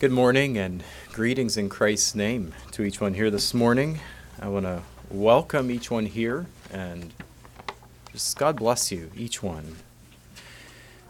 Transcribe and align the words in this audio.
Good 0.00 0.12
morning 0.12 0.56
and 0.56 0.82
greetings 1.12 1.58
in 1.58 1.68
Christ's 1.68 2.14
name 2.14 2.54
to 2.70 2.82
each 2.82 3.02
one 3.02 3.12
here 3.12 3.30
this 3.30 3.52
morning. 3.52 4.00
I 4.40 4.48
want 4.48 4.64
to 4.64 4.80
welcome 5.10 5.70
each 5.70 5.90
one 5.90 6.06
here 6.06 6.46
and 6.72 7.12
just 8.10 8.38
God 8.38 8.56
bless 8.56 8.90
you, 8.90 9.10
each 9.14 9.42
one, 9.42 9.76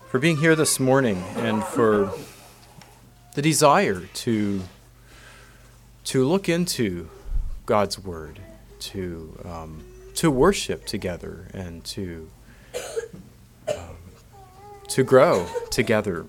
for 0.09 0.19
being 0.19 0.39
here 0.39 0.57
this 0.57 0.81
morning 0.81 1.23
and 1.37 1.63
for 1.63 2.13
the 3.37 3.43
desire 3.43 4.01
to, 4.13 4.63
to 6.07 6.25
look 6.25 6.49
into 6.49 7.09
God's 7.67 7.97
Word, 7.97 8.41
to, 8.81 9.39
um, 9.45 9.85
to 10.17 10.33
worship 10.33 10.85
together, 10.85 11.47
and 11.55 11.85
to, 11.85 12.29
um, 13.69 13.97
to 14.89 15.05
grow 15.05 15.47
together. 15.71 16.27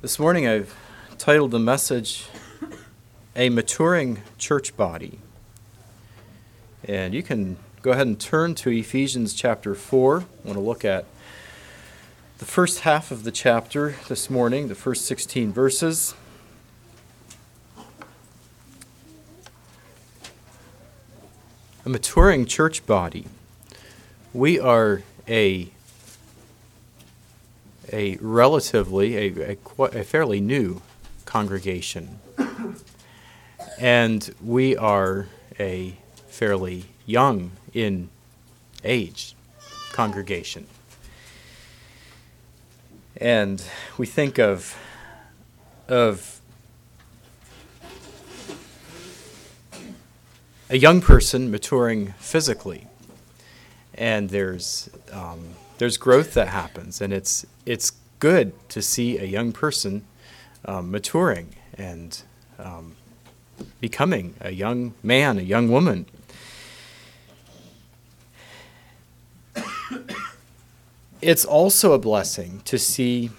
This 0.00 0.20
morning 0.20 0.46
I've 0.46 0.76
titled 1.18 1.50
the 1.50 1.58
message 1.58 2.28
A 3.34 3.48
Maturing 3.48 4.22
Church 4.38 4.76
Body. 4.76 5.18
And 6.84 7.12
you 7.12 7.24
can 7.24 7.56
go 7.82 7.90
ahead 7.90 8.06
and 8.06 8.20
turn 8.20 8.54
to 8.54 8.70
Ephesians 8.70 9.34
chapter 9.34 9.74
4. 9.74 10.18
I 10.18 10.46
want 10.46 10.56
to 10.56 10.60
look 10.60 10.84
at 10.84 11.04
the 12.38 12.44
first 12.44 12.82
half 12.82 13.10
of 13.10 13.24
the 13.24 13.32
chapter 13.32 13.96
this 14.06 14.30
morning, 14.30 14.68
the 14.68 14.76
first 14.76 15.04
16 15.06 15.52
verses. 15.52 16.14
A 21.84 21.88
maturing 21.88 22.46
church 22.46 22.86
body. 22.86 23.26
We 24.32 24.60
are 24.60 25.02
a 25.26 25.70
a 27.92 28.16
relatively, 28.20 29.16
a, 29.16 29.56
a, 29.78 29.82
a 29.82 30.04
fairly 30.04 30.40
new 30.40 30.82
congregation. 31.24 32.18
and 33.78 34.34
we 34.42 34.76
are 34.76 35.26
a 35.58 35.96
fairly 36.28 36.84
young 37.06 37.52
in 37.72 38.08
age 38.84 39.34
congregation. 39.92 40.66
And 43.16 43.62
we 43.96 44.06
think 44.06 44.38
of, 44.38 44.76
of 45.88 46.40
a 50.70 50.76
young 50.76 51.00
person 51.00 51.50
maturing 51.50 52.12
physically. 52.18 52.86
And 53.94 54.30
there's 54.30 54.88
um, 55.12 55.54
there's 55.78 55.96
growth 55.96 56.34
that 56.34 56.48
happens, 56.48 57.00
and 57.00 57.12
it's 57.12 57.46
it's 57.68 57.92
good 58.18 58.52
to 58.70 58.80
see 58.80 59.18
a 59.18 59.24
young 59.24 59.52
person 59.52 60.02
um, 60.64 60.90
maturing 60.90 61.54
and 61.74 62.22
um, 62.58 62.96
becoming 63.78 64.34
a 64.40 64.50
young 64.50 64.94
man, 65.02 65.38
a 65.38 65.42
young 65.42 65.70
woman. 65.70 66.06
It's 71.20 71.44
also 71.44 71.94
a 71.94 71.98
blessing 71.98 72.62
to 72.64 72.78
see 72.78 73.30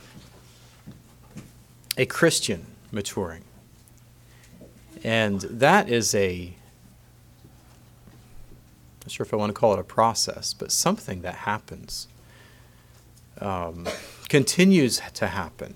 a 1.97 2.05
Christian 2.05 2.65
maturing. 2.91 3.45
And 5.01 5.39
that 5.43 5.87
is 5.87 6.13
a, 6.13 6.41
I'm 6.41 6.53
not 9.03 9.11
sure 9.11 9.25
if 9.25 9.33
I 9.33 9.37
want 9.37 9.51
to 9.51 9.53
call 9.53 9.71
it 9.75 9.79
a 9.79 9.83
process, 9.83 10.53
but 10.53 10.73
something 10.73 11.21
that 11.21 11.35
happens 11.35 12.09
um, 13.41 13.87
continues 14.27 15.01
to 15.13 15.27
happen. 15.27 15.73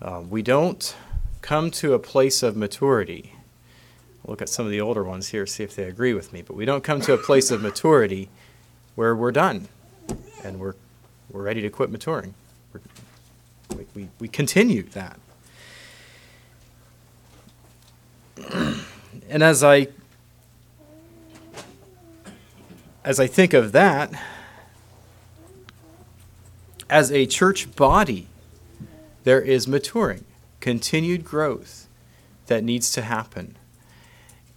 Uh, 0.00 0.22
we 0.28 0.42
don't 0.42 0.96
come 1.40 1.70
to 1.70 1.94
a 1.94 1.98
place 1.98 2.42
of 2.42 2.56
maturity. 2.56 3.34
look 4.26 4.40
at 4.40 4.48
some 4.48 4.64
of 4.64 4.72
the 4.72 4.80
older 4.80 5.02
ones 5.02 5.28
here, 5.28 5.46
see 5.46 5.64
if 5.64 5.74
they 5.74 5.84
agree 5.84 6.14
with 6.14 6.32
me. 6.32 6.42
But 6.42 6.56
we 6.56 6.64
don't 6.64 6.84
come 6.84 7.00
to 7.02 7.12
a 7.12 7.18
place 7.18 7.50
of 7.50 7.60
maturity 7.60 8.28
where 8.94 9.14
we're 9.14 9.32
done 9.32 9.68
and 10.44 10.58
we're, 10.58 10.74
we're 11.30 11.42
ready 11.42 11.60
to 11.62 11.70
quit 11.70 11.90
maturing. 11.90 12.34
we 13.74 13.86
we, 13.94 14.08
we 14.18 14.28
continue 14.28 14.82
that. 14.82 15.18
and 19.28 19.42
as 19.42 19.62
I 19.62 19.88
as 23.04 23.18
I 23.18 23.26
think 23.26 23.52
of 23.52 23.72
that, 23.72 24.12
as 26.92 27.10
a 27.10 27.24
church 27.24 27.74
body, 27.74 28.26
there 29.24 29.40
is 29.40 29.66
maturing, 29.66 30.26
continued 30.60 31.24
growth 31.24 31.88
that 32.48 32.62
needs 32.62 32.92
to 32.92 33.00
happen. 33.00 33.56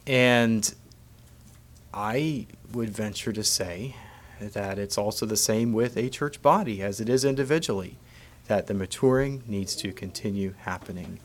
And 0.05 0.75
I 1.93 2.47
would 2.73 2.89
venture 2.89 3.31
to 3.31 3.41
say 3.41 3.95
that 4.41 4.77
it's 4.77 4.97
also 4.97 5.25
the 5.25 5.37
same 5.37 5.71
with 5.71 5.95
a 5.95 6.09
church 6.09 6.41
body 6.41 6.81
as 6.81 6.99
it 6.99 7.07
is 7.07 7.23
individually, 7.23 7.95
that 8.47 8.67
the 8.67 8.73
maturing 8.73 9.41
needs 9.47 9.73
to 9.77 9.93
continue 9.93 10.55
happening. 10.63 11.19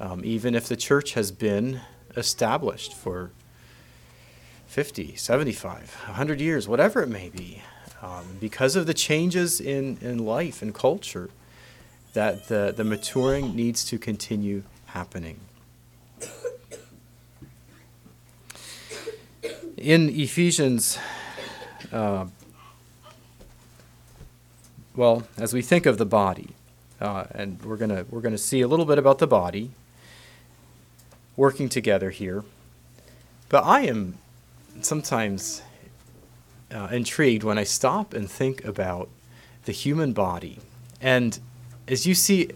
Um, 0.00 0.22
even 0.24 0.56
if 0.56 0.66
the 0.66 0.76
church 0.76 1.12
has 1.12 1.30
been 1.30 1.80
established 2.16 2.92
for 2.92 3.30
50, 4.66 5.14
75, 5.14 5.94
100 6.06 6.40
years, 6.40 6.66
whatever 6.66 7.04
it 7.04 7.08
may 7.08 7.28
be, 7.28 7.62
um, 8.02 8.24
because 8.40 8.76
of 8.76 8.86
the 8.86 8.94
changes 8.94 9.60
in, 9.60 9.98
in 10.00 10.18
life 10.18 10.62
and 10.62 10.74
culture, 10.74 11.30
that 12.12 12.48
the, 12.48 12.72
the 12.76 12.84
maturing 12.84 13.54
needs 13.54 13.84
to 13.84 13.98
continue 13.98 14.62
happening. 14.86 15.40
In 19.76 20.10
Ephesians, 20.10 20.98
uh, 21.92 22.26
well, 24.94 25.22
as 25.38 25.54
we 25.54 25.62
think 25.62 25.86
of 25.86 25.96
the 25.96 26.04
body, 26.04 26.50
uh, 27.00 27.24
and 27.30 27.62
we're 27.62 27.78
gonna 27.78 28.04
we're 28.10 28.20
gonna 28.20 28.36
see 28.36 28.60
a 28.60 28.68
little 28.68 28.84
bit 28.84 28.98
about 28.98 29.18
the 29.18 29.26
body 29.26 29.70
working 31.34 31.70
together 31.70 32.10
here, 32.10 32.44
but 33.48 33.64
I 33.64 33.82
am 33.82 34.18
sometimes 34.82 35.62
uh, 36.72 36.88
intrigued 36.90 37.44
when 37.44 37.58
I 37.58 37.64
stop 37.64 38.14
and 38.14 38.30
think 38.30 38.64
about 38.64 39.08
the 39.64 39.72
human 39.72 40.12
body. 40.12 40.58
And 41.00 41.38
as 41.88 42.06
you 42.06 42.14
see 42.14 42.50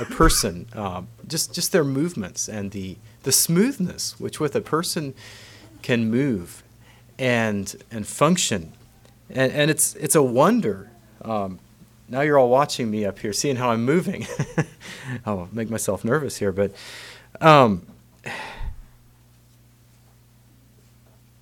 a 0.00 0.04
person, 0.04 0.66
uh, 0.74 1.02
just, 1.26 1.54
just 1.54 1.72
their 1.72 1.84
movements 1.84 2.48
and 2.48 2.70
the, 2.70 2.96
the 3.24 3.32
smoothness 3.32 4.18
which 4.20 4.40
with 4.40 4.54
a 4.54 4.60
person 4.60 5.14
can 5.82 6.10
move 6.10 6.62
and, 7.18 7.74
and 7.90 8.06
function. 8.06 8.72
And, 9.30 9.52
and 9.52 9.70
it's, 9.70 9.94
it's 9.96 10.14
a 10.14 10.22
wonder. 10.22 10.90
Um, 11.22 11.58
now 12.08 12.22
you're 12.22 12.38
all 12.38 12.48
watching 12.48 12.90
me 12.90 13.04
up 13.04 13.18
here, 13.18 13.32
seeing 13.32 13.56
how 13.56 13.70
I'm 13.70 13.84
moving. 13.84 14.26
I'll 15.26 15.48
make 15.52 15.68
myself 15.68 16.04
nervous 16.04 16.36
here, 16.36 16.52
but 16.52 16.72
um, 17.40 17.86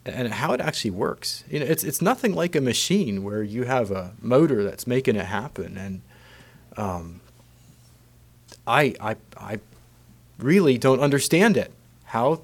and 0.09 0.33
how 0.35 0.53
it 0.53 0.61
actually 0.61 0.93
works. 0.93 1.45
You 1.51 1.61
know, 1.61 1.67
it's 1.67 1.85
it's 1.85 2.01
nothing 2.01 2.35
like 2.35 2.55
a 2.55 2.61
machine 2.61 3.23
where 3.23 3.43
you 3.43 3.65
have 3.65 3.91
a 3.91 4.13
motor 4.21 4.63
that's 4.63 4.87
making 4.87 5.17
it 5.17 5.27
happen. 5.27 5.77
And 5.77 6.03
um, 6.77 7.21
I 8.67 8.95
I 9.01 9.17
I 9.37 9.61
really 10.39 10.79
don't 10.79 11.01
understand 11.01 11.57
it 11.57 11.73
how 12.07 12.43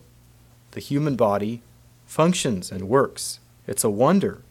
the 0.73 0.81
human 0.81 1.17
body 1.17 1.62
functions 2.06 2.73
and 2.73 2.89
works. 2.89 3.39
It's 3.67 3.84
a 3.84 3.91
wonder. 3.91 4.43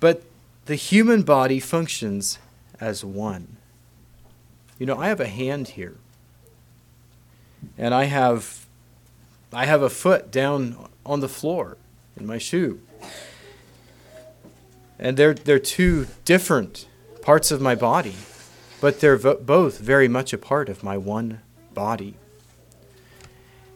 But 0.00 0.22
the 0.66 0.76
human 0.76 1.22
body 1.22 1.58
functions 1.58 2.38
as 2.78 3.04
one. 3.04 3.56
You 4.78 4.86
know, 4.86 4.96
I 4.96 5.08
have 5.08 5.20
a 5.20 5.26
hand 5.26 5.68
here. 5.68 5.96
And 7.76 7.92
I 7.92 8.04
have 8.04 8.67
I 9.52 9.66
have 9.66 9.82
a 9.82 9.90
foot 9.90 10.30
down 10.30 10.88
on 11.06 11.20
the 11.20 11.28
floor 11.28 11.76
in 12.18 12.26
my 12.26 12.38
shoe. 12.38 12.80
And 14.98 15.16
they're, 15.16 15.34
they're 15.34 15.58
two 15.58 16.06
different 16.24 16.86
parts 17.22 17.50
of 17.50 17.60
my 17.60 17.74
body, 17.74 18.16
but 18.80 19.00
they're 19.00 19.16
vo- 19.16 19.36
both 19.36 19.78
very 19.78 20.08
much 20.08 20.32
a 20.32 20.38
part 20.38 20.68
of 20.68 20.82
my 20.82 20.96
one 20.96 21.40
body. 21.72 22.14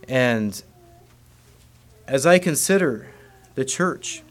And 0.09 0.63
as 2.07 2.27
I 2.27 2.39
consider 2.39 3.09
the 3.55 3.65
church, 3.65 4.23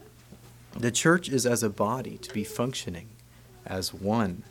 the 0.77 0.91
church 0.91 1.29
is 1.29 1.45
as 1.45 1.63
a 1.63 1.69
body 1.69 2.17
to 2.17 2.33
be 2.33 2.43
functioning 2.43 3.07
as 3.65 3.93
one. 3.93 4.43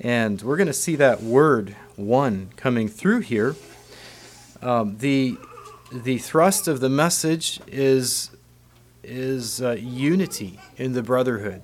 And 0.00 0.40
we're 0.42 0.56
going 0.56 0.68
to 0.68 0.72
see 0.72 0.94
that 0.96 1.22
word 1.22 1.74
one 1.96 2.50
coming 2.56 2.88
through 2.88 3.20
here. 3.20 3.56
Um, 4.60 4.98
the 4.98 5.38
the 5.90 6.18
thrust 6.18 6.68
of 6.68 6.80
the 6.80 6.88
message 6.88 7.60
is 7.66 8.30
is 9.02 9.62
uh, 9.62 9.70
unity 9.72 10.60
in 10.76 10.92
the 10.92 11.02
brotherhood. 11.02 11.62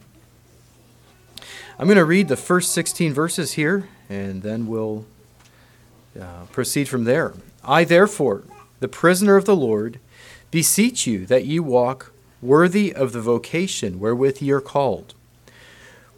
I'm 1.78 1.86
going 1.86 1.98
to 1.98 2.04
read 2.04 2.28
the 2.28 2.36
first 2.36 2.72
16 2.72 3.12
verses 3.12 3.52
here, 3.52 3.88
and 4.08 4.42
then 4.42 4.66
we'll 4.66 5.04
uh, 6.18 6.44
proceed 6.52 6.88
from 6.88 7.04
there. 7.04 7.34
I, 7.62 7.84
therefore, 7.84 8.44
the 8.80 8.88
prisoner 8.88 9.36
of 9.36 9.44
the 9.44 9.56
Lord, 9.56 9.98
beseech 10.50 11.06
you 11.06 11.26
that 11.26 11.44
ye 11.44 11.60
walk 11.60 12.12
worthy 12.40 12.94
of 12.94 13.12
the 13.12 13.20
vocation 13.20 13.98
wherewith 13.98 14.40
ye 14.40 14.50
are 14.52 14.60
called, 14.60 15.12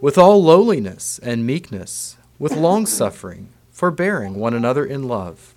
with 0.01 0.17
all 0.17 0.41
lowliness 0.41 1.19
and 1.21 1.45
meekness, 1.45 2.19
with 2.39 2.53
longsuffering, 2.53 3.49
forbearing 3.73 4.37
one 4.37 4.55
another 4.55 4.85
in 4.85 5.09
love, 5.09 5.56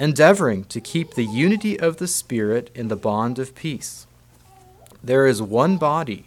endeavoring 0.00 0.64
to 0.64 0.80
keep 0.80 1.12
the 1.12 1.26
unity 1.26 1.78
of 1.78 1.98
the 1.98 2.08
Spirit 2.08 2.70
in 2.74 2.88
the 2.88 2.96
bond 2.96 3.38
of 3.38 3.54
peace. 3.54 4.06
There 5.04 5.26
is 5.26 5.42
one 5.42 5.76
body 5.76 6.24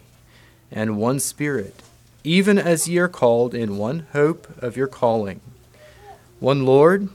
and 0.70 0.96
one 0.96 1.18
Spirit, 1.18 1.74
even 2.22 2.56
as 2.56 2.88
ye 2.88 2.98
are 2.98 3.08
called 3.08 3.52
in 3.52 3.76
one 3.76 4.06
hope 4.12 4.46
of 4.62 4.76
your 4.76 4.86
calling, 4.86 5.40
one 6.38 6.64
Lord, 6.64 7.08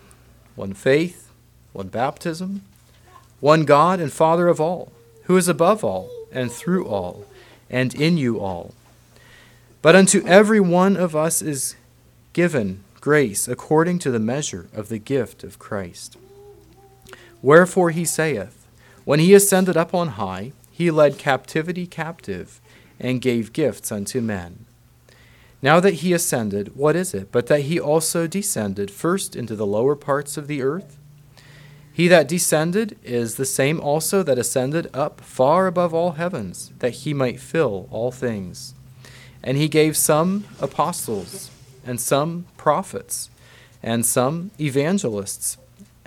one 0.56 0.74
faith, 0.74 1.30
one 1.72 1.88
baptism, 1.88 2.64
one 3.40 3.64
God 3.64 4.02
and 4.02 4.12
Father 4.12 4.50
of 4.50 4.60
all, 4.60 4.92
who 5.24 5.38
is 5.38 5.48
above 5.48 5.82
all, 5.82 6.10
and 6.30 6.52
through 6.52 6.86
all, 6.88 7.26
and 7.70 7.96
in 7.96 8.18
you 8.18 8.38
all. 8.42 8.74
But 9.82 9.96
unto 9.96 10.28
every 10.28 10.60
one 10.60 10.98
of 10.98 11.16
us 11.16 11.42
is 11.42 11.78
given 12.34 12.84
grace 13.00 13.48
according 13.48 14.00
to 14.00 14.12
the 14.12 14.20
measure 14.20 14.68
of 14.74 14.90
the 14.90 15.00
gift 15.00 15.46
of 15.46 15.58
Christ. 15.58 16.18
Wherefore 17.42 17.92
he 17.92 18.06
saith, 18.06 18.68
When 19.06 19.20
he 19.20 19.34
ascended 19.34 19.78
up 19.78 19.94
on 19.94 20.10
high, 20.10 20.52
he 20.72 20.92
led 20.92 21.18
captivity 21.18 21.88
captive, 21.88 22.62
and 23.00 23.22
gave 23.22 23.54
gifts 23.54 23.92
unto 23.92 24.22
men. 24.22 24.66
Now 25.62 25.80
that 25.80 25.96
he 25.96 26.14
ascended, 26.14 26.76
what 26.76 26.96
is 26.96 27.14
it 27.14 27.32
but 27.32 27.48
that 27.48 27.62
he 27.62 27.80
also 27.80 28.28
descended 28.28 28.92
first 28.92 29.36
into 29.36 29.56
the 29.56 29.66
lower 29.66 29.96
parts 29.96 30.38
of 30.38 30.48
the 30.48 30.62
earth? 30.62 30.98
He 31.92 32.08
that 32.08 32.30
descended 32.30 32.98
is 33.04 33.36
the 33.36 33.46
same 33.46 33.82
also 33.82 34.24
that 34.24 34.40
ascended 34.40 34.90
up 34.94 35.20
far 35.20 35.68
above 35.68 35.94
all 35.94 36.14
heavens, 36.14 36.72
that 36.80 36.92
he 36.92 37.14
might 37.14 37.42
fill 37.42 37.90
all 37.92 38.10
things. 38.10 38.74
And 39.44 39.58
he 39.58 39.68
gave 39.68 39.98
some 39.98 40.46
apostles, 40.62 41.52
and 41.86 42.00
some 42.00 42.46
prophets, 42.56 43.30
and 43.84 44.06
some 44.06 44.52
evangelists, 44.62 45.58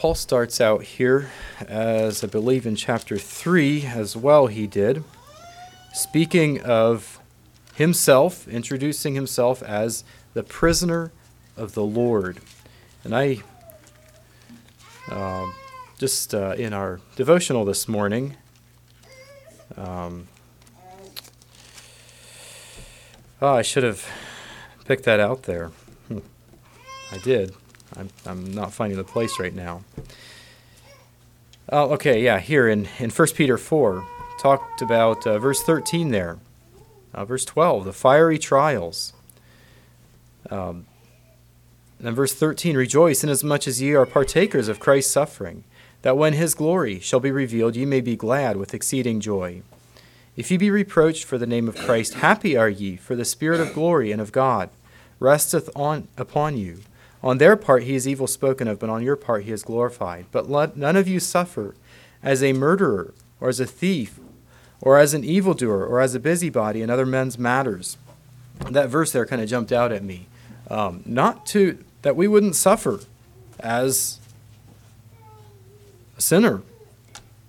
Paul 0.00 0.14
starts 0.14 0.62
out 0.62 0.82
here, 0.82 1.28
as 1.68 2.24
I 2.24 2.26
believe 2.26 2.64
in 2.64 2.74
chapter 2.74 3.18
3 3.18 3.84
as 3.84 4.16
well, 4.16 4.46
he 4.46 4.66
did, 4.66 5.04
speaking 5.92 6.58
of 6.62 7.20
himself, 7.74 8.48
introducing 8.48 9.14
himself 9.14 9.62
as 9.62 10.02
the 10.32 10.42
prisoner 10.42 11.12
of 11.54 11.74
the 11.74 11.84
Lord. 11.84 12.38
And 13.04 13.14
I 13.14 13.42
um, 15.10 15.52
just 15.98 16.34
uh, 16.34 16.54
in 16.56 16.72
our 16.72 17.00
devotional 17.14 17.66
this 17.66 17.86
morning, 17.86 18.36
um, 19.76 20.28
oh, 23.42 23.52
I 23.52 23.60
should 23.60 23.82
have 23.82 24.08
picked 24.86 25.04
that 25.04 25.20
out 25.20 25.42
there. 25.42 25.66
Hmm. 26.08 26.20
I 27.12 27.18
did. 27.18 27.54
I'm, 27.96 28.08
I'm 28.26 28.52
not 28.52 28.72
finding 28.72 28.98
the 28.98 29.04
place 29.04 29.38
right 29.38 29.54
now. 29.54 29.82
Oh, 31.68 31.92
okay, 31.94 32.22
yeah, 32.22 32.40
here 32.40 32.68
in, 32.68 32.88
in 32.98 33.10
1 33.10 33.28
Peter 33.34 33.56
4, 33.56 34.06
talked 34.40 34.82
about 34.82 35.26
uh, 35.26 35.38
verse 35.38 35.62
13 35.62 36.10
there. 36.10 36.38
Uh, 37.12 37.24
verse 37.24 37.44
12, 37.44 37.84
the 37.84 37.92
fiery 37.92 38.38
trials. 38.38 39.12
Um, 40.50 40.86
and 42.02 42.16
verse 42.16 42.34
13, 42.34 42.76
rejoice 42.76 43.22
inasmuch 43.22 43.68
as 43.68 43.82
ye 43.82 43.94
are 43.94 44.06
partakers 44.06 44.68
of 44.68 44.80
Christ's 44.80 45.12
suffering 45.12 45.64
that 46.02 46.16
when 46.16 46.32
his 46.32 46.54
glory 46.54 46.98
shall 46.98 47.20
be 47.20 47.30
revealed, 47.30 47.76
ye 47.76 47.84
may 47.84 48.00
be 48.00 48.16
glad 48.16 48.56
with 48.56 48.72
exceeding 48.72 49.20
joy. 49.20 49.62
If 50.36 50.50
ye 50.50 50.56
be 50.56 50.70
reproached 50.70 51.24
for 51.24 51.36
the 51.36 51.46
name 51.46 51.68
of 51.68 51.76
Christ, 51.76 52.14
happy 52.14 52.56
are 52.56 52.70
ye, 52.70 52.96
for 52.96 53.14
the 53.14 53.24
Spirit 53.24 53.60
of 53.60 53.74
glory 53.74 54.10
and 54.10 54.20
of 54.20 54.32
God 54.32 54.70
resteth 55.18 55.68
on 55.76 56.08
upon 56.16 56.56
you. 56.56 56.80
On 57.22 57.38
their 57.38 57.56
part 57.56 57.82
he 57.82 57.94
is 57.94 58.08
evil 58.08 58.26
spoken 58.26 58.66
of, 58.68 58.78
but 58.78 58.90
on 58.90 59.02
your 59.02 59.16
part 59.16 59.44
he 59.44 59.52
is 59.52 59.62
glorified. 59.62 60.26
But 60.32 60.50
let 60.50 60.76
none 60.76 60.96
of 60.96 61.06
you 61.06 61.20
suffer 61.20 61.74
as 62.22 62.42
a 62.42 62.52
murderer, 62.52 63.14
or 63.40 63.48
as 63.48 63.60
a 63.60 63.66
thief, 63.66 64.18
or 64.80 64.98
as 64.98 65.14
an 65.14 65.24
evildoer, 65.24 65.86
or 65.86 66.00
as 66.00 66.14
a 66.14 66.20
busybody 66.20 66.82
in 66.82 66.90
other 66.90 67.06
men's 67.06 67.38
matters. 67.38 67.98
That 68.70 68.88
verse 68.88 69.12
there 69.12 69.26
kind 69.26 69.42
of 69.42 69.48
jumped 69.48 69.72
out 69.72 69.92
at 69.92 70.02
me. 70.02 70.26
Um, 70.68 71.02
not 71.04 71.46
to 71.46 71.82
that 72.02 72.16
we 72.16 72.28
wouldn't 72.28 72.56
suffer 72.56 73.00
as 73.58 74.18
a 76.16 76.20
sinner, 76.20 76.62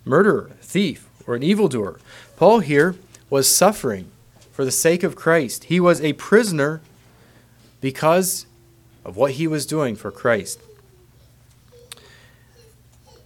murderer, 0.03 0.51
thief, 0.61 1.07
or 1.27 1.35
an 1.35 1.43
evildoer. 1.43 1.99
Paul 2.35 2.59
here 2.59 2.95
was 3.29 3.47
suffering 3.47 4.11
for 4.51 4.65
the 4.65 4.71
sake 4.71 5.03
of 5.03 5.15
Christ. 5.15 5.65
He 5.65 5.79
was 5.79 6.01
a 6.01 6.13
prisoner 6.13 6.81
because 7.79 8.45
of 9.03 9.17
what 9.17 9.31
he 9.31 9.47
was 9.47 9.65
doing 9.65 9.95
for 9.95 10.11
Christ. 10.11 10.59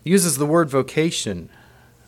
He 0.04 0.12
uses 0.12 0.38
the 0.38 0.46
word 0.46 0.70
vocation, 0.70 1.50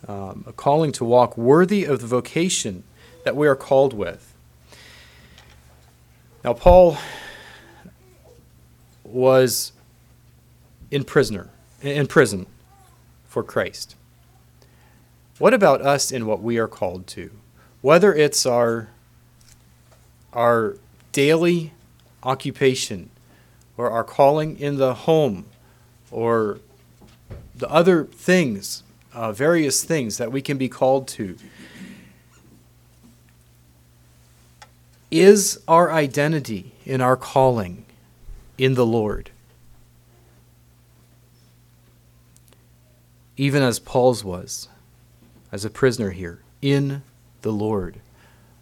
um, 0.06 0.44
a 0.46 0.52
calling 0.52 0.92
to 0.92 1.04
walk 1.04 1.36
worthy 1.36 1.84
of 1.84 2.00
the 2.00 2.06
vocation 2.06 2.84
that 3.24 3.36
we 3.36 3.46
are 3.46 3.56
called 3.56 3.92
with. 3.92 4.32
Now, 6.44 6.54
Paul 6.54 6.96
was 9.04 9.72
in 10.90 11.04
prisoner 11.04 11.50
in 11.82 12.06
prison 12.06 12.46
for 13.26 13.42
Christ. 13.42 13.94
What 15.38 15.54
about 15.54 15.80
us 15.82 16.10
in 16.10 16.26
what 16.26 16.42
we 16.42 16.58
are 16.58 16.68
called 16.68 17.06
to? 17.08 17.30
Whether 17.80 18.12
it's 18.12 18.44
our, 18.44 18.88
our 20.32 20.76
daily 21.12 21.72
occupation 22.22 23.10
or 23.78 23.90
our 23.90 24.04
calling 24.04 24.58
in 24.58 24.76
the 24.76 24.92
home 24.92 25.46
or 26.10 26.58
the 27.54 27.70
other 27.70 28.04
things, 28.04 28.82
uh, 29.14 29.32
various 29.32 29.82
things 29.82 30.18
that 30.18 30.30
we 30.30 30.42
can 30.42 30.58
be 30.58 30.68
called 30.68 31.08
to. 31.08 31.36
Is 35.10 35.58
our 35.66 35.90
identity 35.90 36.72
in 36.84 37.00
our 37.00 37.16
calling 37.16 37.86
in 38.58 38.74
the 38.74 38.84
Lord? 38.84 39.30
even 43.38 43.62
as 43.62 43.78
Paul's 43.78 44.24
was, 44.24 44.68
as 45.52 45.64
a 45.64 45.70
prisoner 45.70 46.10
here, 46.10 46.40
in 46.60 47.02
the 47.42 47.52
Lord? 47.52 48.00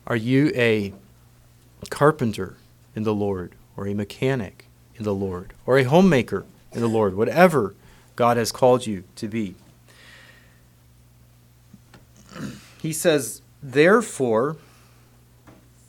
Are 0.06 0.14
you 0.14 0.52
a 0.54 0.92
carpenter 1.88 2.56
in 2.94 3.02
the 3.02 3.14
Lord, 3.14 3.52
or 3.76 3.87
a 3.87 3.94
mechanic 3.94 4.65
in 4.96 5.04
the 5.04 5.14
Lord, 5.14 5.52
or 5.66 5.78
a 5.78 5.84
homemaker 5.84 6.44
in 6.72 6.80
the 6.80 6.88
Lord, 6.88 7.14
whatever 7.14 7.74
God 8.16 8.36
has 8.36 8.52
called 8.52 8.86
you 8.86 9.04
to 9.16 9.28
be? 9.28 9.54
He 12.80 12.92
says, 12.92 13.42
Therefore, 13.62 14.56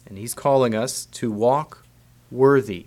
And 0.07 0.17
he's 0.17 0.33
calling 0.33 0.73
us 0.73 1.05
to 1.05 1.29
walk 1.31 1.83
worthy. 2.31 2.85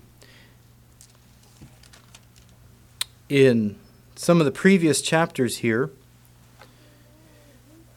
In 3.29 3.77
some 4.17 4.41
of 4.41 4.47
the 4.47 4.51
previous 4.51 5.03
chapters 5.03 5.59
here, 5.59 5.91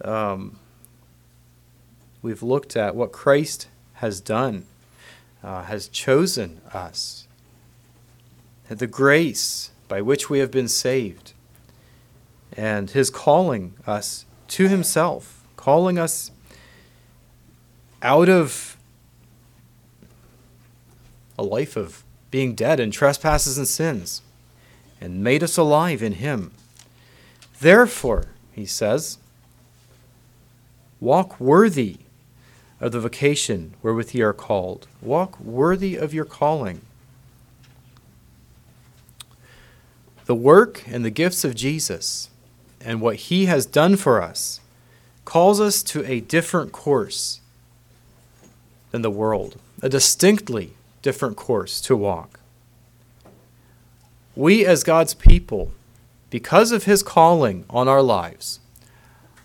um, 0.03 0.57
we've 2.21 2.43
looked 2.43 2.75
at 2.75 2.95
what 2.95 3.11
Christ 3.13 3.67
has 3.95 4.19
done, 4.19 4.65
uh, 5.41 5.63
has 5.63 5.87
chosen 5.87 6.59
us, 6.73 7.22
the 8.79 8.87
grace 8.87 9.71
by 9.87 10.01
which 10.01 10.29
we 10.29 10.39
have 10.39 10.51
been 10.51 10.67
saved, 10.67 11.33
and 12.55 12.91
his 12.91 13.09
calling 13.09 13.73
us 13.85 14.25
to 14.47 14.67
himself, 14.67 15.45
calling 15.55 15.97
us 15.97 16.31
out 18.01 18.29
of 18.29 18.77
a 21.37 21.43
life 21.43 21.75
of 21.75 22.03
being 22.31 22.53
dead 22.55 22.79
in 22.79 22.91
trespasses 22.91 23.57
and 23.57 23.67
sins, 23.67 24.21
and 25.01 25.23
made 25.23 25.43
us 25.43 25.57
alive 25.57 26.01
in 26.01 26.13
him. 26.13 26.51
Therefore, 27.59 28.25
he 28.51 28.65
says, 28.65 29.17
walk 30.99 31.39
worthy 31.39 31.97
of 32.79 32.91
the 32.91 32.99
vocation 32.99 33.73
wherewith 33.81 34.13
ye 34.13 34.21
are 34.21 34.33
called. 34.33 34.87
Walk 35.01 35.39
worthy 35.39 35.95
of 35.95 36.13
your 36.13 36.25
calling. 36.25 36.81
The 40.25 40.35
work 40.35 40.83
and 40.87 41.03
the 41.03 41.09
gifts 41.09 41.43
of 41.43 41.55
Jesus 41.55 42.29
and 42.79 43.01
what 43.01 43.15
he 43.15 43.45
has 43.45 43.65
done 43.65 43.97
for 43.97 44.21
us 44.21 44.61
calls 45.25 45.59
us 45.59 45.83
to 45.83 46.05
a 46.05 46.21
different 46.21 46.71
course 46.71 47.41
than 48.91 49.01
the 49.01 49.11
world, 49.11 49.59
a 49.81 49.89
distinctly 49.89 50.73
different 51.01 51.35
course 51.35 51.81
to 51.81 51.95
walk. 51.95 52.39
We, 54.35 54.65
as 54.65 54.83
God's 54.83 55.13
people, 55.13 55.71
because 56.29 56.71
of 56.71 56.85
his 56.85 57.03
calling 57.03 57.65
on 57.69 57.87
our 57.87 58.01
lives, 58.01 58.59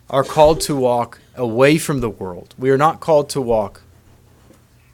are 0.08 0.25
called 0.25 0.61
to 0.62 0.76
walk 0.76 1.18
away 1.35 1.76
from 1.76 2.00
the 2.00 2.08
world. 2.08 2.54
We 2.56 2.70
are 2.70 2.78
not 2.78 3.00
called 3.00 3.28
to 3.30 3.40
walk 3.40 3.82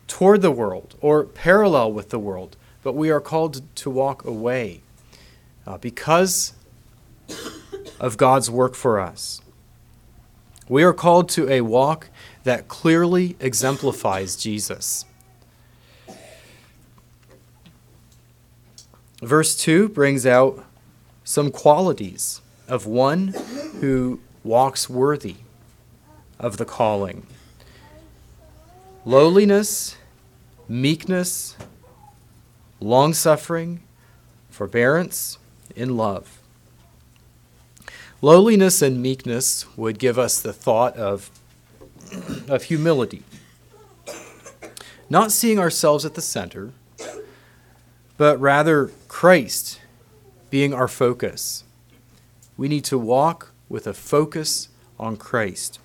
toward 0.08 0.42
the 0.42 0.50
world 0.50 0.94
or 1.00 1.24
parallel 1.24 1.92
with 1.92 2.08
the 2.08 2.18
world, 2.18 2.56
but 2.82 2.94
we 2.94 3.10
are 3.10 3.20
called 3.20 3.62
to 3.76 3.90
walk 3.90 4.24
away 4.24 4.80
uh, 5.66 5.78
because 5.78 6.54
of 8.00 8.16
God's 8.16 8.50
work 8.50 8.74
for 8.74 9.00
us. 9.00 9.40
We 10.68 10.82
are 10.82 10.92
called 10.92 11.28
to 11.30 11.48
a 11.50 11.60
walk 11.60 12.08
that 12.44 12.68
clearly 12.68 13.36
exemplifies 13.40 14.36
Jesus. 14.36 15.04
Verse 19.20 19.56
2 19.56 19.88
brings 19.88 20.26
out 20.26 20.64
some 21.22 21.50
qualities 21.50 22.40
of 22.68 22.86
one 22.86 23.28
who 23.80 24.20
walks 24.42 24.88
worthy 24.88 25.36
of 26.38 26.56
the 26.58 26.64
calling 26.64 27.26
lowliness, 29.06 29.96
meekness, 30.66 31.56
long 32.80 33.12
suffering, 33.12 33.82
forbearance, 34.48 35.38
in 35.74 35.96
love. 35.96 36.40
Lowliness 38.20 38.80
and 38.80 39.02
meekness 39.02 39.66
would 39.76 39.98
give 39.98 40.18
us 40.18 40.40
the 40.40 40.52
thought 40.52 40.96
of, 40.96 41.30
of 42.48 42.64
humility. 42.64 43.22
Not 45.10 45.30
seeing 45.30 45.58
ourselves 45.58 46.04
at 46.04 46.14
the 46.14 46.22
center, 46.22 46.72
but 48.16 48.40
rather 48.40 48.90
Christ 49.08 49.80
being 50.48 50.72
our 50.72 50.88
focus. 50.88 51.64
We 52.56 52.68
need 52.68 52.84
to 52.84 52.96
walk 52.96 53.52
with 53.68 53.86
a 53.86 53.92
focus 53.92 54.68
on 54.98 55.16
Christ. 55.16 55.78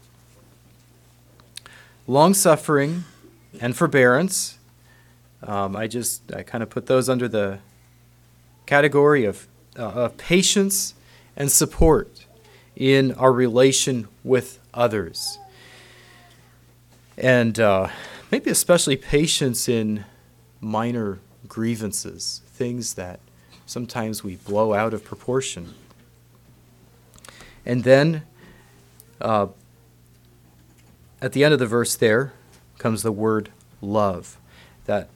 Long 2.08 2.34
suffering 2.34 3.03
and 3.60 3.75
forbearance, 3.75 4.60
um, 5.43 5.75
I 5.75 5.88
just 5.88 6.34
I 6.34 6.43
kind 6.43 6.63
of 6.63 6.69
put 6.69 6.86
those 6.86 7.10
under 7.10 7.27
the 7.27 7.60
category 8.65 9.25
of 9.25 9.48
uh, 9.78 9.84
of 9.84 10.18
patience 10.18 10.94
and 11.36 11.52
support 11.52 12.26
in 12.76 13.14
our 13.14 13.32
relation 13.32 14.08
with 14.24 14.60
others. 14.74 15.38
And 17.18 17.60
uh, 17.60 17.90
maybe 18.32 18.50
especially 18.50 18.96
patience 18.96 19.68
in 19.68 20.06
minor 20.62 21.20
grievances, 21.48 22.42
things 22.48 22.94
that 22.94 23.20
sometimes 23.66 24.24
we 24.24 24.36
blow 24.38 24.74
out 24.74 24.94
of 24.94 25.04
proportion. 25.04 25.74
And 27.66 27.84
then 27.84 28.24
uh, 29.22 29.48
at 31.22 31.34
the 31.34 31.44
end 31.44 31.54
of 31.54 31.60
the 31.60 31.68
verse, 31.68 31.96
there 31.96 32.34
comes 32.78 33.04
the 33.04 33.12
word 33.12 33.52
love. 33.82 34.38
That 34.86 35.10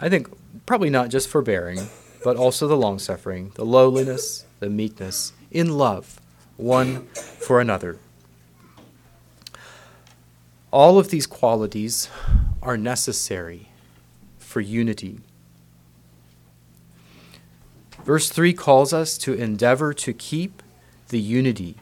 I 0.00 0.08
think 0.08 0.28
probably 0.66 0.90
not 0.90 1.10
just 1.10 1.28
forbearing, 1.28 1.88
but 2.22 2.36
also 2.36 2.68
the 2.68 2.76
long 2.76 2.98
suffering, 2.98 3.52
the 3.54 3.64
lowliness, 3.64 4.44
the 4.58 4.70
meekness, 4.70 5.32
in 5.50 5.76
love, 5.76 6.20
one 6.56 7.06
for 7.14 7.60
another. 7.60 7.98
All 10.70 10.98
of 10.98 11.10
these 11.10 11.26
qualities 11.26 12.08
are 12.62 12.76
necessary 12.76 13.68
for 14.38 14.60
unity. 14.60 15.20
Verse 18.04 18.28
3 18.28 18.52
calls 18.52 18.92
us 18.92 19.18
to 19.18 19.34
endeavor 19.34 19.92
to 19.94 20.12
keep 20.12 20.62
the 21.08 21.20
unity 21.20 21.76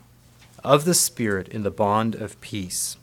of 0.64 0.84
the 0.84 0.94
Spirit 0.94 1.48
in 1.48 1.62
the 1.62 1.70
bond 1.70 2.14
of 2.14 2.40
peace. 2.40 2.96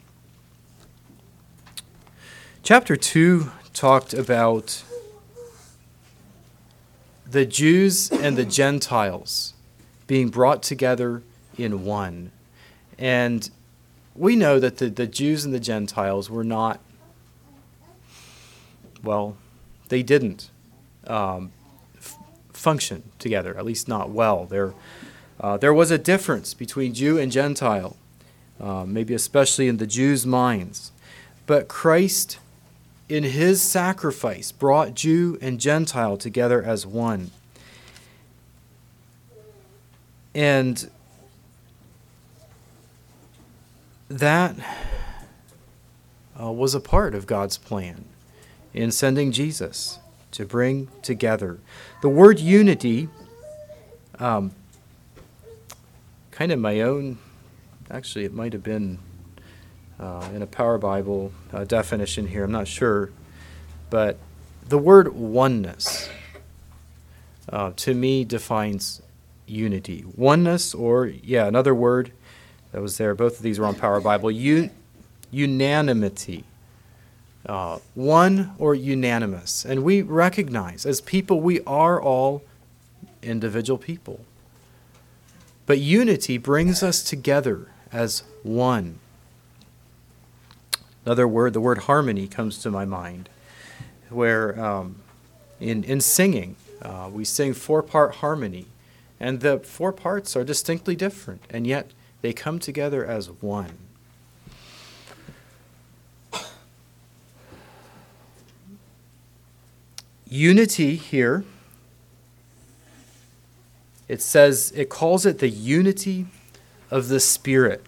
Chapter 2.63 2.95
2 2.95 3.51
talked 3.73 4.13
about 4.13 4.83
the 7.35 7.45
Jews 7.45 8.09
and 8.11 8.37
the 8.37 8.45
Gentiles 8.45 9.53
being 10.07 10.29
brought 10.29 10.63
together 10.63 11.21
in 11.57 11.83
one. 11.83 12.31
And 12.97 13.49
we 14.15 14.37
know 14.37 14.57
that 14.57 14.77
the, 14.77 14.89
the 14.89 15.05
Jews 15.05 15.43
and 15.43 15.53
the 15.53 15.59
Gentiles 15.59 16.29
were 16.29 16.45
not, 16.45 16.79
well, 19.03 19.35
they 19.89 20.01
didn't 20.01 20.49
um, 21.07 21.51
f- 21.97 22.17
function 22.53 23.03
together, 23.19 23.57
at 23.57 23.65
least 23.65 23.89
not 23.89 24.11
well. 24.11 24.45
There, 24.45 24.73
uh, 25.41 25.57
there 25.57 25.73
was 25.73 25.91
a 25.91 25.97
difference 25.97 26.53
between 26.53 26.93
Jew 26.93 27.19
and 27.19 27.33
Gentile, 27.33 27.97
uh, 28.61 28.85
maybe 28.85 29.13
especially 29.13 29.67
in 29.67 29.75
the 29.75 29.87
Jews' 29.87 30.25
minds. 30.25 30.93
But 31.47 31.67
Christ 31.67 32.39
in 33.07 33.23
his 33.23 33.61
sacrifice 33.61 34.51
brought 34.51 34.95
Jew 34.95 35.37
and 35.41 35.59
Gentile 35.59 36.17
together 36.17 36.63
as 36.63 36.85
one. 36.85 37.31
And 40.33 40.89
that 44.09 44.55
uh, 46.39 46.51
was 46.51 46.75
a 46.75 46.79
part 46.79 47.15
of 47.15 47.25
God's 47.25 47.57
plan 47.57 48.05
in 48.73 48.91
sending 48.91 49.31
Jesus 49.31 49.99
to 50.31 50.45
bring 50.45 50.89
together. 51.01 51.59
The 52.01 52.09
word 52.09 52.39
unity, 52.39 53.07
um, 54.19 54.51
kind 56.31 56.51
of 56.51 56.59
my 56.59 56.81
own, 56.81 57.19
actually, 57.89 58.25
it 58.25 58.33
might 58.33 58.51
have 58.51 58.63
been 58.63 58.99
uh, 59.99 60.29
in 60.33 60.41
a 60.41 60.47
Power 60.47 60.77
Bible 60.77 61.31
uh, 61.53 61.63
definition 61.63 62.27
here, 62.27 62.43
I'm 62.43 62.51
not 62.51 62.67
sure. 62.67 63.11
But 63.89 64.17
the 64.67 64.77
word 64.77 65.13
oneness 65.15 66.09
uh, 67.49 67.71
to 67.77 67.93
me 67.93 68.25
defines 68.25 69.01
unity. 69.45 70.03
Oneness, 70.15 70.73
or, 70.73 71.05
yeah, 71.05 71.47
another 71.47 71.75
word 71.75 72.11
that 72.71 72.81
was 72.81 72.97
there, 72.97 73.15
both 73.15 73.37
of 73.37 73.43
these 73.43 73.59
were 73.59 73.65
on 73.65 73.75
Power 73.75 74.01
Bible, 74.01 74.29
un- 74.29 74.71
unanimity. 75.31 76.43
Uh, 77.45 77.77
one 77.93 78.55
or 78.57 78.73
unanimous. 78.73 79.65
And 79.65 79.83
we 79.83 80.01
recognize 80.01 80.83
as 80.83 80.99
people, 80.99 81.41
we 81.41 81.61
are 81.61 82.01
all 82.01 82.41
individual 83.21 83.77
people. 83.77 84.25
But 85.67 85.77
unity 85.77 86.39
brings 86.39 86.81
us 86.81 87.03
together 87.03 87.67
as 87.91 88.23
one. 88.41 88.97
Another 91.05 91.27
word, 91.27 91.53
the 91.53 91.61
word 91.61 91.79
harmony, 91.79 92.27
comes 92.27 92.57
to 92.63 92.71
my 92.71 92.83
mind, 92.83 93.29
where 94.09 94.59
um, 94.59 94.97
in, 95.59 95.83
in 95.83 96.01
singing, 96.01 96.55
uh, 96.81 97.09
we 97.11 97.23
sing 97.23 97.53
four 97.53 97.83
part 97.83 98.15
harmony, 98.15 98.65
and 99.19 99.41
the 99.41 99.59
four 99.59 99.93
parts 99.93 100.35
are 100.35 100.43
distinctly 100.43 100.95
different, 100.95 101.41
and 101.49 101.67
yet 101.67 101.91
they 102.21 102.33
come 102.33 102.57
together 102.57 103.05
as 103.05 103.29
one. 103.29 103.77
unity 110.27 110.95
here, 110.95 111.45
it 114.07 114.21
says, 114.21 114.71
it 114.75 114.89
calls 114.89 115.25
it 115.25 115.39
the 115.39 115.49
unity 115.49 116.25
of 116.91 117.07
the 117.07 117.19
Spirit, 117.19 117.85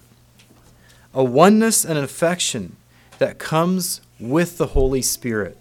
a 1.13 1.23
oneness 1.23 1.83
and 1.83 1.97
affection 1.97 2.75
that 3.17 3.39
comes 3.39 4.01
with 4.19 4.57
the 4.57 4.67
Holy 4.67 5.01
Spirit. 5.01 5.57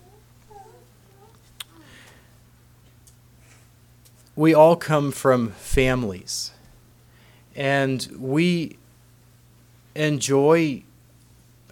We 4.34 4.52
all 4.54 4.76
come 4.76 5.12
from 5.12 5.52
families, 5.52 6.50
and 7.54 8.06
we 8.18 8.76
enjoy, 9.94 10.82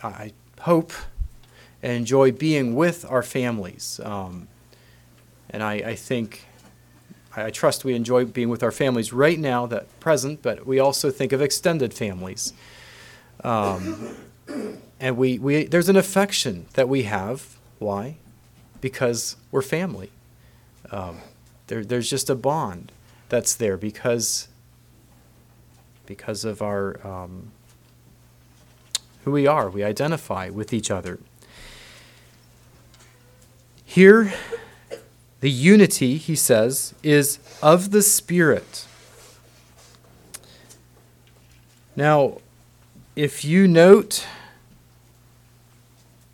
I 0.03 0.33
hope, 0.61 0.93
enjoy 1.83 2.33
being 2.33 2.75
with 2.75 3.05
our 3.05 3.23
families. 3.23 4.01
Um, 4.03 4.49
and 5.51 5.63
I, 5.63 5.75
I 5.75 5.95
think, 5.95 6.47
I 7.37 7.51
trust 7.51 7.85
we 7.85 7.95
enjoy 7.95 8.25
being 8.25 8.49
with 8.49 8.63
our 8.63 8.73
families 8.73 9.13
right 9.13 9.39
now, 9.39 9.67
that 9.67 10.01
present, 10.01 10.41
but 10.41 10.67
we 10.67 10.79
also 10.79 11.11
think 11.11 11.33
of 11.33 11.43
extended 11.43 11.93
families. 11.93 12.55
Um, 13.43 14.17
and 15.01 15.17
we, 15.17 15.39
we, 15.39 15.65
there's 15.65 15.89
an 15.89 15.97
affection 15.97 16.67
that 16.75 16.89
we 16.89 17.05
have. 17.05 17.57
Why? 17.79 18.17
Because 18.81 19.37
we're 19.51 19.63
family. 19.63 20.11
Um, 20.91 21.19
there, 21.67 21.85
there's 21.85 22.11
just 22.11 22.29
a 22.29 22.35
bond 22.35 22.93
that's 23.29 23.55
there 23.55 23.77
because, 23.77 24.49
because 26.07 26.45
of 26.45 26.63
our 26.63 27.05
um, 27.07 27.53
who 29.25 29.31
we 29.31 29.47
are. 29.47 29.69
We 29.71 29.83
identify 29.83 30.51
with 30.51 30.73
each 30.73 30.91
other. 30.91 31.19
Here, 33.85 34.35
the 35.41 35.51
unity, 35.51 36.17
he 36.17 36.37
says, 36.37 36.95
is 37.03 37.39
of 37.63 37.91
the 37.91 38.03
Spirit. 38.03 38.87
Now, 41.97 42.39
if 43.17 43.45
you 43.45 43.69
note, 43.69 44.27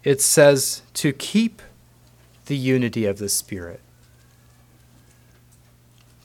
it 0.03 0.21
says 0.21 0.83
to 0.95 1.13
keep 1.13 1.61
the 2.47 2.57
unity 2.57 3.05
of 3.05 3.19
the 3.19 3.29
Spirit. 3.29 3.81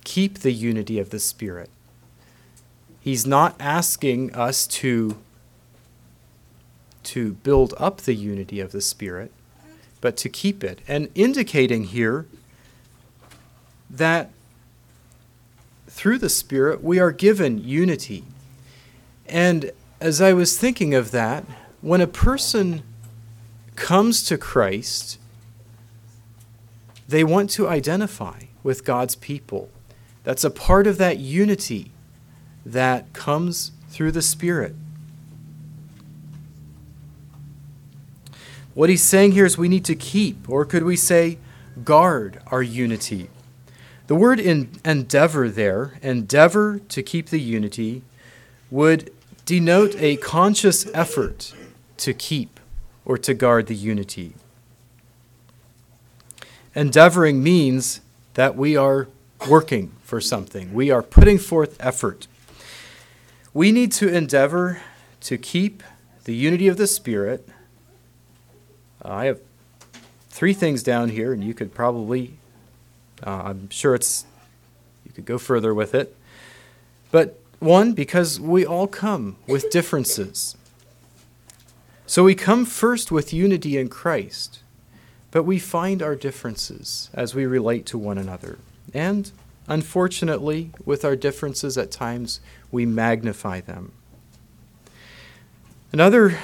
Keep 0.04 0.40
the 0.40 0.54
unity 0.54 1.00
of 1.00 1.10
the 1.10 1.20
Spirit. 1.20 1.70
He's 3.02 3.26
not 3.26 3.56
asking 3.60 4.34
us 4.34 4.66
to, 4.68 5.18
to 7.04 7.34
build 7.34 7.74
up 7.78 8.02
the 8.02 8.16
unity 8.16 8.60
of 8.60 8.72
the 8.72 8.82
Spirit, 8.82 9.32
but 10.00 10.16
to 10.18 10.30
keep 10.30 10.64
it. 10.64 10.80
And 10.88 11.10
indicating 11.16 11.84
here 11.84 12.26
that 13.90 14.32
through 15.88 16.18
the 16.18 16.30
Spirit 16.30 16.84
we 16.84 16.98
are 17.00 17.12
given 17.12 17.64
unity. 17.64 18.24
And 19.28 19.72
as 20.00 20.22
I 20.22 20.34
was 20.34 20.58
thinking 20.58 20.94
of 20.94 21.12
that, 21.12 21.46
when 21.82 22.02
a 22.02 22.08
person 22.08 22.84
comes 23.76 24.24
to 24.24 24.38
Christ, 24.38 25.20
they 27.08 27.24
want 27.24 27.50
to 27.52 27.68
identify 27.68 28.42
with 28.64 28.84
God's 28.84 29.16
people. 29.16 29.70
That's 30.24 30.44
a 30.44 30.50
part 30.50 30.88
of 30.88 30.98
that 30.98 31.20
unity 31.20 31.92
that 32.66 33.14
comes 33.14 33.72
through 33.90 34.12
the 34.12 34.22
Spirit. 34.22 34.76
What 38.74 38.90
he's 38.90 39.04
saying 39.04 39.32
here 39.32 39.46
is 39.46 39.58
we 39.58 39.70
need 39.70 39.86
to 39.86 39.96
keep, 39.96 40.50
or 40.50 40.66
could 40.66 40.84
we 40.84 40.98
say, 40.98 41.38
guard 41.84 42.42
our 42.48 42.64
unity. 42.64 43.30
The 44.08 44.16
word 44.16 44.40
endeavor 44.40 45.50
there, 45.50 45.98
endeavor 46.02 46.80
to 46.90 47.02
keep 47.02 47.30
the 47.30 47.40
unity, 47.40 48.02
would 48.70 49.14
denote 49.46 49.96
a 49.98 50.18
conscious 50.18 50.88
effort 50.94 51.54
to 51.98 52.14
keep 52.14 52.60
or 53.06 53.18
to 53.18 53.34
guard 53.34 53.68
the 53.68 53.76
unity. 53.76 54.34
Endeavoring 56.74 57.42
means 57.42 58.02
that 58.34 58.56
we 58.58 58.76
are 58.76 59.08
working 59.48 59.94
for 60.02 60.20
something, 60.20 60.74
we 60.74 60.92
are 60.92 61.02
putting 61.02 61.38
forth 61.38 61.78
effort. 61.80 62.28
We 63.54 63.72
need 63.72 63.94
to 63.94 64.10
endeavor 64.10 64.82
to 65.22 65.38
keep 65.38 65.82
the 66.26 66.36
unity 66.36 66.68
of 66.68 66.76
the 66.78 66.88
Spirit. 66.88 67.48
Uh, 69.04 69.14
I 69.14 69.26
have 69.26 69.40
three 70.30 70.54
things 70.54 70.84
down 70.84 71.10
here, 71.10 71.32
and 71.32 71.42
you 71.44 71.54
could 71.54 71.74
probably, 71.74 72.34
uh, 73.26 73.44
I'm 73.46 73.70
sure 73.70 73.96
it's, 73.96 74.26
you 75.06 75.14
could 75.14 75.26
go 75.26 75.38
further 75.38 75.74
with 75.74 75.96
it. 75.96 76.16
But 77.12 77.40
one, 77.60 77.94
because 77.94 78.40
we 78.40 78.66
all 78.66 78.88
come 78.88 79.38
with 79.48 79.70
differences. 79.70 80.56
So 82.06 82.24
we 82.24 82.36
come 82.36 82.66
first 82.66 83.12
with 83.12 83.34
unity 83.34 83.78
in 83.78 83.90
Christ, 83.90 84.60
but 85.32 85.44
we 85.44 85.58
find 85.60 86.02
our 86.02 86.16
differences 86.16 87.10
as 87.14 87.34
we 87.34 87.46
relate 87.46 87.86
to 87.88 87.98
one 87.98 88.18
another. 88.18 88.60
And 88.94 89.32
unfortunately, 89.68 90.72
with 90.86 91.04
our 91.04 91.16
differences, 91.16 91.78
at 91.78 91.92
times 91.92 92.40
we 92.72 92.86
magnify 92.86 93.62
them. 93.62 93.92
Another 95.92 96.38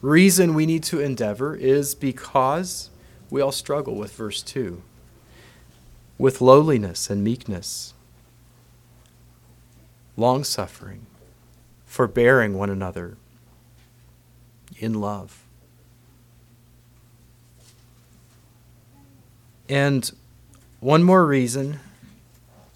reason 0.00 0.54
we 0.54 0.66
need 0.66 0.84
to 0.84 1.00
endeavor 1.00 1.54
is 1.54 1.94
because 1.94 2.90
we 3.30 3.40
all 3.40 3.52
struggle 3.52 3.96
with 3.96 4.12
verse 4.14 4.42
2 4.42 4.82
with 6.18 6.40
lowliness 6.40 7.10
and 7.10 7.22
meekness, 7.22 7.92
long 10.16 10.44
suffering, 10.44 11.06
forbearing 11.84 12.56
one 12.56 12.70
another 12.70 13.16
in 14.78 15.00
love. 15.00 15.42
And 19.68 20.10
one 20.80 21.02
more 21.02 21.26
reason 21.26 21.80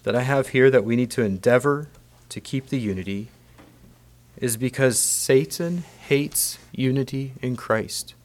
that 0.03 0.15
I 0.15 0.23
have 0.23 0.49
here 0.49 0.69
that 0.69 0.83
we 0.83 0.95
need 0.95 1.11
to 1.11 1.23
endeavor 1.23 1.87
to 2.29 2.41
keep 2.41 2.67
the 2.67 2.79
unity 2.79 3.29
is 4.37 4.57
because 4.57 4.99
Satan 4.99 5.83
hates 6.07 6.57
unity 6.71 7.33
in 7.41 7.55
Christ. 7.55 8.15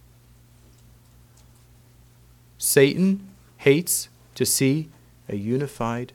Satan 2.58 3.28
hates 3.58 4.08
to 4.34 4.46
see 4.46 4.88
a 5.28 5.36
unified 5.36 6.12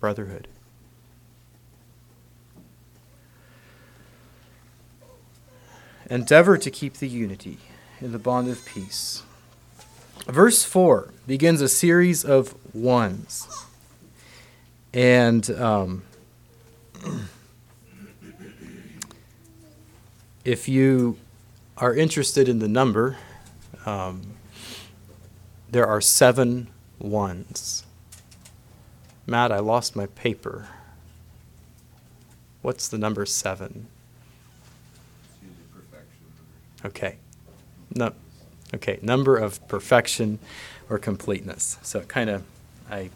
brotherhood. 0.00 0.48
Endeavor 6.10 6.58
to 6.58 6.70
keep 6.70 6.94
the 6.94 7.08
unity 7.08 7.58
in 8.00 8.12
the 8.12 8.18
bond 8.18 8.48
of 8.48 8.64
peace. 8.64 9.22
Verse 10.26 10.64
4 10.64 11.12
begins 11.26 11.60
a 11.60 11.68
series 11.68 12.24
of 12.24 12.54
ones. 12.74 13.48
And 14.92 15.48
um, 15.50 16.02
if 20.44 20.68
you 20.68 21.16
are 21.78 21.94
interested 21.94 22.48
in 22.48 22.58
the 22.58 22.68
number, 22.68 23.16
um, 23.86 24.34
there 25.70 25.86
are 25.86 26.00
seven 26.00 26.68
ones. 26.98 27.84
Matt, 29.26 29.50
I 29.50 29.58
lost 29.58 29.96
my 29.96 30.06
paper. 30.06 30.68
What's 32.60 32.88
the 32.88 32.98
number 32.98 33.24
seven? 33.24 33.88
Okay. 36.84 37.16
No. 37.94 38.12
Okay. 38.74 38.98
Number 39.02 39.36
of 39.36 39.66
perfection 39.68 40.38
or 40.88 40.98
completeness. 40.98 41.78
So 41.82 42.00
kind 42.00 42.30
of, 42.30 42.44
I 42.90 43.10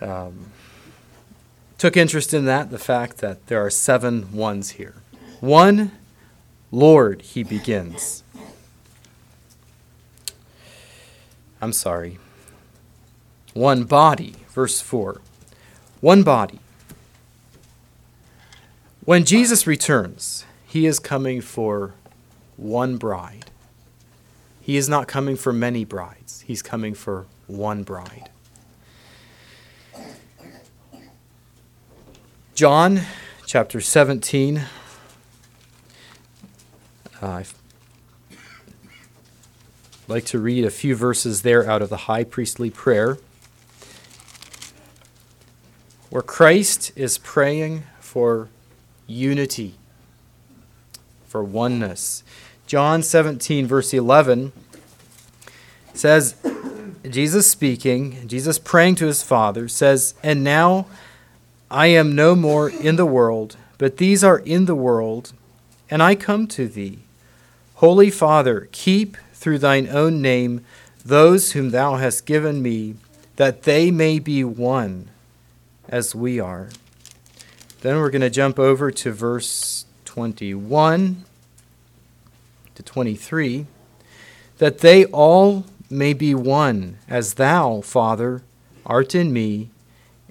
um, 0.00 0.50
took 1.78 1.96
interest 1.96 2.34
in 2.34 2.44
that, 2.44 2.70
the 2.70 2.78
fact 2.78 3.18
that 3.18 3.46
there 3.46 3.64
are 3.64 3.70
seven 3.70 4.32
ones 4.32 4.70
here. 4.70 4.96
One, 5.40 5.92
Lord, 6.70 7.22
he 7.22 7.42
begins. 7.42 8.22
I'm 11.60 11.72
sorry. 11.72 12.18
One 13.54 13.84
body, 13.84 14.34
verse 14.50 14.80
4. 14.80 15.20
One 16.00 16.22
body. 16.22 16.60
When 19.04 19.24
Jesus 19.24 19.66
returns, 19.66 20.44
he 20.66 20.86
is 20.86 20.98
coming 20.98 21.40
for 21.40 21.94
one 22.60 22.96
bride. 22.96 23.46
He 24.60 24.76
is 24.76 24.88
not 24.88 25.08
coming 25.08 25.36
for 25.36 25.52
many 25.52 25.84
brides, 25.84 26.42
he's 26.46 26.62
coming 26.62 26.94
for 26.94 27.26
one 27.46 27.82
bride. 27.82 28.30
John 32.54 33.00
chapter 33.46 33.80
17. 33.80 34.58
Uh, 37.22 37.26
I'd 37.26 37.46
like 40.08 40.26
to 40.26 40.38
read 40.38 40.64
a 40.66 40.70
few 40.70 40.94
verses 40.94 41.40
there 41.40 41.68
out 41.68 41.80
of 41.80 41.88
the 41.88 41.96
high 41.96 42.24
priestly 42.24 42.68
prayer, 42.68 43.16
where 46.10 46.22
Christ 46.22 46.92
is 46.96 47.16
praying 47.16 47.84
for 47.98 48.50
unity, 49.06 49.74
for 51.26 51.42
oneness. 51.42 52.22
John 52.70 53.02
17, 53.02 53.66
verse 53.66 53.92
11 53.92 54.52
says, 55.92 56.36
Jesus 57.02 57.50
speaking, 57.50 58.28
Jesus 58.28 58.60
praying 58.60 58.94
to 58.94 59.06
his 59.06 59.24
Father, 59.24 59.66
says, 59.66 60.14
And 60.22 60.44
now 60.44 60.86
I 61.68 61.88
am 61.88 62.14
no 62.14 62.36
more 62.36 62.70
in 62.70 62.94
the 62.94 63.04
world, 63.04 63.56
but 63.76 63.96
these 63.96 64.22
are 64.22 64.38
in 64.38 64.66
the 64.66 64.76
world, 64.76 65.32
and 65.90 66.00
I 66.00 66.14
come 66.14 66.46
to 66.46 66.68
thee. 66.68 67.00
Holy 67.74 68.08
Father, 68.08 68.68
keep 68.70 69.16
through 69.32 69.58
thine 69.58 69.88
own 69.88 70.22
name 70.22 70.64
those 71.04 71.50
whom 71.50 71.70
thou 71.70 71.96
hast 71.96 72.24
given 72.24 72.62
me, 72.62 72.94
that 73.34 73.64
they 73.64 73.90
may 73.90 74.20
be 74.20 74.44
one 74.44 75.10
as 75.88 76.14
we 76.14 76.38
are. 76.38 76.68
Then 77.80 77.96
we're 77.96 78.10
going 78.10 78.20
to 78.20 78.30
jump 78.30 78.60
over 78.60 78.92
to 78.92 79.10
verse 79.10 79.86
21 80.04 81.24
to 82.80 82.92
23 82.92 83.66
that 84.58 84.78
they 84.78 85.04
all 85.06 85.64
may 85.88 86.12
be 86.12 86.34
one, 86.34 86.96
as 87.08 87.34
thou, 87.34 87.80
Father, 87.80 88.42
art 88.86 89.14
in 89.14 89.32
me, 89.32 89.70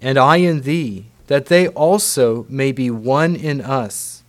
and 0.01 0.17
I 0.17 0.37
in 0.37 0.61
thee, 0.61 1.05
that 1.27 1.47
they 1.47 1.67
also 1.69 2.45
may 2.49 2.71
be 2.71 2.89
one 2.89 3.35
in 3.35 3.61
us, 3.61 4.23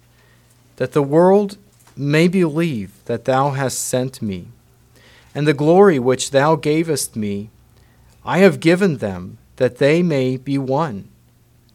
that 0.77 0.93
the 0.93 1.03
world 1.03 1.57
may 1.97 2.29
believe 2.29 2.93
that 3.05 3.25
thou 3.25 3.51
hast 3.51 3.79
sent 3.79 4.21
me. 4.21 4.47
And 5.35 5.47
the 5.47 5.55
glory 5.55 5.99
which 5.99 6.31
thou 6.31 6.57
gavest 6.57 7.15
me, 7.15 7.51
I 8.25 8.39
have 8.39 8.61
given 8.61 8.97
them, 8.97 9.39
that 9.57 9.79
they 9.79 10.03
may 10.03 10.37
be 10.37 10.59
one, 10.59 11.09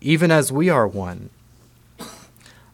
even 0.01 0.31
as 0.31 0.51
we 0.51 0.69
are 0.69 0.87
one. 0.87 1.29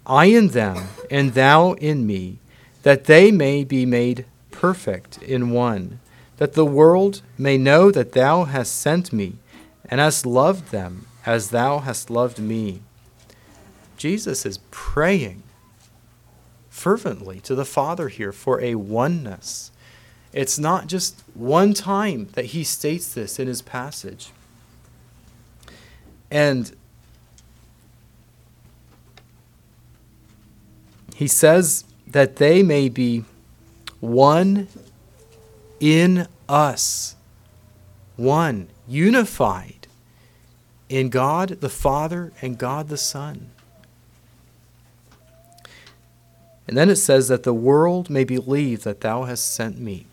I 0.05 0.25
in 0.25 0.49
them, 0.49 0.87
and 1.09 1.33
thou 1.33 1.73
in 1.73 2.07
me, 2.07 2.39
that 2.83 3.05
they 3.05 3.31
may 3.31 3.63
be 3.63 3.85
made 3.85 4.25
perfect 4.51 5.21
in 5.21 5.51
one 5.51 5.99
that 6.41 6.53
the 6.53 6.65
world 6.65 7.21
may 7.37 7.55
know 7.55 7.91
that 7.91 8.13
thou 8.13 8.45
hast 8.45 8.75
sent 8.75 9.13
me 9.13 9.35
and 9.85 10.01
hast 10.01 10.25
loved 10.25 10.71
them 10.71 11.05
as 11.23 11.51
thou 11.51 11.77
hast 11.77 12.09
loved 12.09 12.39
me. 12.39 12.81
Jesus 13.95 14.43
is 14.43 14.57
praying 14.71 15.43
fervently 16.71 17.39
to 17.41 17.53
the 17.53 17.63
Father 17.63 18.07
here 18.07 18.31
for 18.31 18.59
a 18.59 18.73
oneness. 18.73 19.71
It's 20.33 20.57
not 20.57 20.87
just 20.87 21.21
one 21.35 21.75
time 21.75 22.29
that 22.33 22.45
he 22.45 22.63
states 22.63 23.13
this 23.13 23.37
in 23.37 23.47
his 23.47 23.61
passage. 23.61 24.31
And 26.31 26.75
he 31.13 31.27
says 31.27 31.83
that 32.11 32.37
they 32.37 32.61
may 32.61 32.89
be 32.89 33.23
one 33.99 34.67
in 35.79 36.27
us, 36.49 37.15
one, 38.17 38.67
unified 38.87 39.87
in 40.89 41.09
God 41.09 41.61
the 41.61 41.69
Father 41.69 42.33
and 42.41 42.57
God 42.57 42.89
the 42.89 42.97
Son. 42.97 43.49
And 46.67 46.77
then 46.77 46.89
it 46.89 46.97
says 46.97 47.27
that 47.29 47.43
the 47.43 47.53
world 47.53 48.09
may 48.09 48.23
believe 48.23 48.83
that 48.83 49.01
thou 49.01 49.23
hast 49.23 49.53
sent 49.53 49.79
me. 49.79 50.05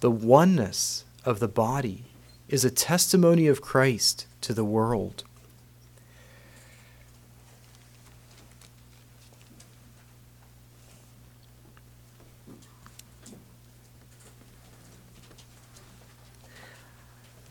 The 0.00 0.10
oneness 0.10 1.04
of 1.24 1.40
the 1.40 1.48
body 1.48 2.04
is 2.48 2.64
a 2.64 2.70
testimony 2.70 3.46
of 3.46 3.60
Christ 3.60 4.26
to 4.42 4.54
the 4.54 4.64
world. 4.64 5.24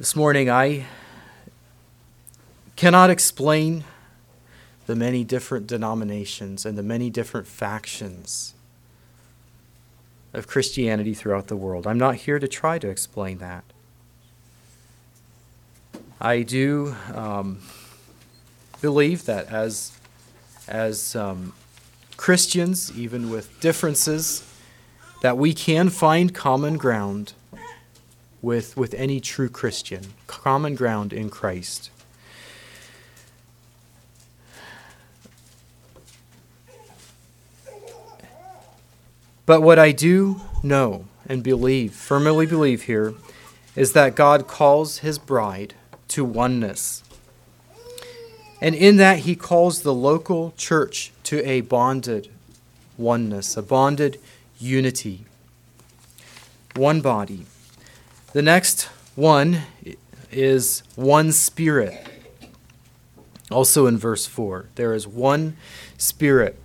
This 0.06 0.16
morning, 0.16 0.52
I 0.52 0.86
cannot 2.76 3.10
explain 3.10 3.86
the 4.86 4.96
many 4.96 5.24
different 5.24 5.66
denominations 5.66 6.64
and 6.64 6.78
the 6.78 6.84
many 6.84 7.10
different 7.10 7.48
factions 7.48 8.54
of 10.32 10.46
Christianity 10.46 11.16
throughout 11.16 11.48
the 11.48 11.56
world. 11.56 11.88
I'm 11.88 11.98
not 11.98 12.18
here 12.18 12.38
to 12.38 12.48
try 12.48 12.78
to 12.78 12.88
explain 12.88 13.40
that. 13.40 13.64
I 16.22 16.44
do 16.44 16.96
um, 17.12 17.64
believe 18.82 19.26
that 19.26 19.48
as, 19.52 19.92
as 20.68 21.16
um, 21.16 21.54
Christians, 22.16 22.96
even 22.96 23.32
with 23.32 23.60
differences, 23.60 24.48
that 25.24 25.36
we 25.36 25.52
can 25.52 25.90
find 25.90 26.32
common 26.32 26.78
ground 26.78 27.34
with, 28.46 28.78
with 28.78 28.94
any 28.94 29.20
true 29.20 29.50
Christian, 29.50 30.14
common 30.28 30.76
ground 30.76 31.12
in 31.12 31.32
Christ. 31.32 31.90
But 39.48 39.62
what 39.62 39.80
I 39.80 39.92
do 39.92 40.42
know 40.62 41.06
and 41.28 41.44
believe, 41.44 41.94
firmly 41.94 42.46
believe 42.46 42.84
here, 42.84 43.16
is 43.76 43.94
that 43.94 44.16
God 44.16 44.48
calls 44.48 45.00
his 45.00 45.18
bride 45.18 45.74
to 46.10 46.24
oneness. 46.24 47.04
And 48.62 48.76
in 48.76 48.98
that, 48.98 49.20
he 49.20 49.36
calls 49.36 49.82
the 49.82 49.94
local 49.94 50.54
church 50.56 51.12
to 51.24 51.44
a 51.48 51.62
bonded 51.62 52.30
oneness, 52.96 53.58
a 53.58 53.64
bonded 53.64 54.20
unity. 54.60 55.26
One 56.76 57.02
body, 57.02 57.46
the 58.36 58.42
next 58.42 58.90
one 59.16 59.62
is 60.30 60.84
one 60.98 61.32
spirit. 61.32 62.06
Also 63.50 63.88
in 63.88 63.98
verse 63.98 64.26
4, 64.26 64.66
there 64.76 64.94
is 64.94 65.08
one 65.08 65.56
spirit. 65.98 66.60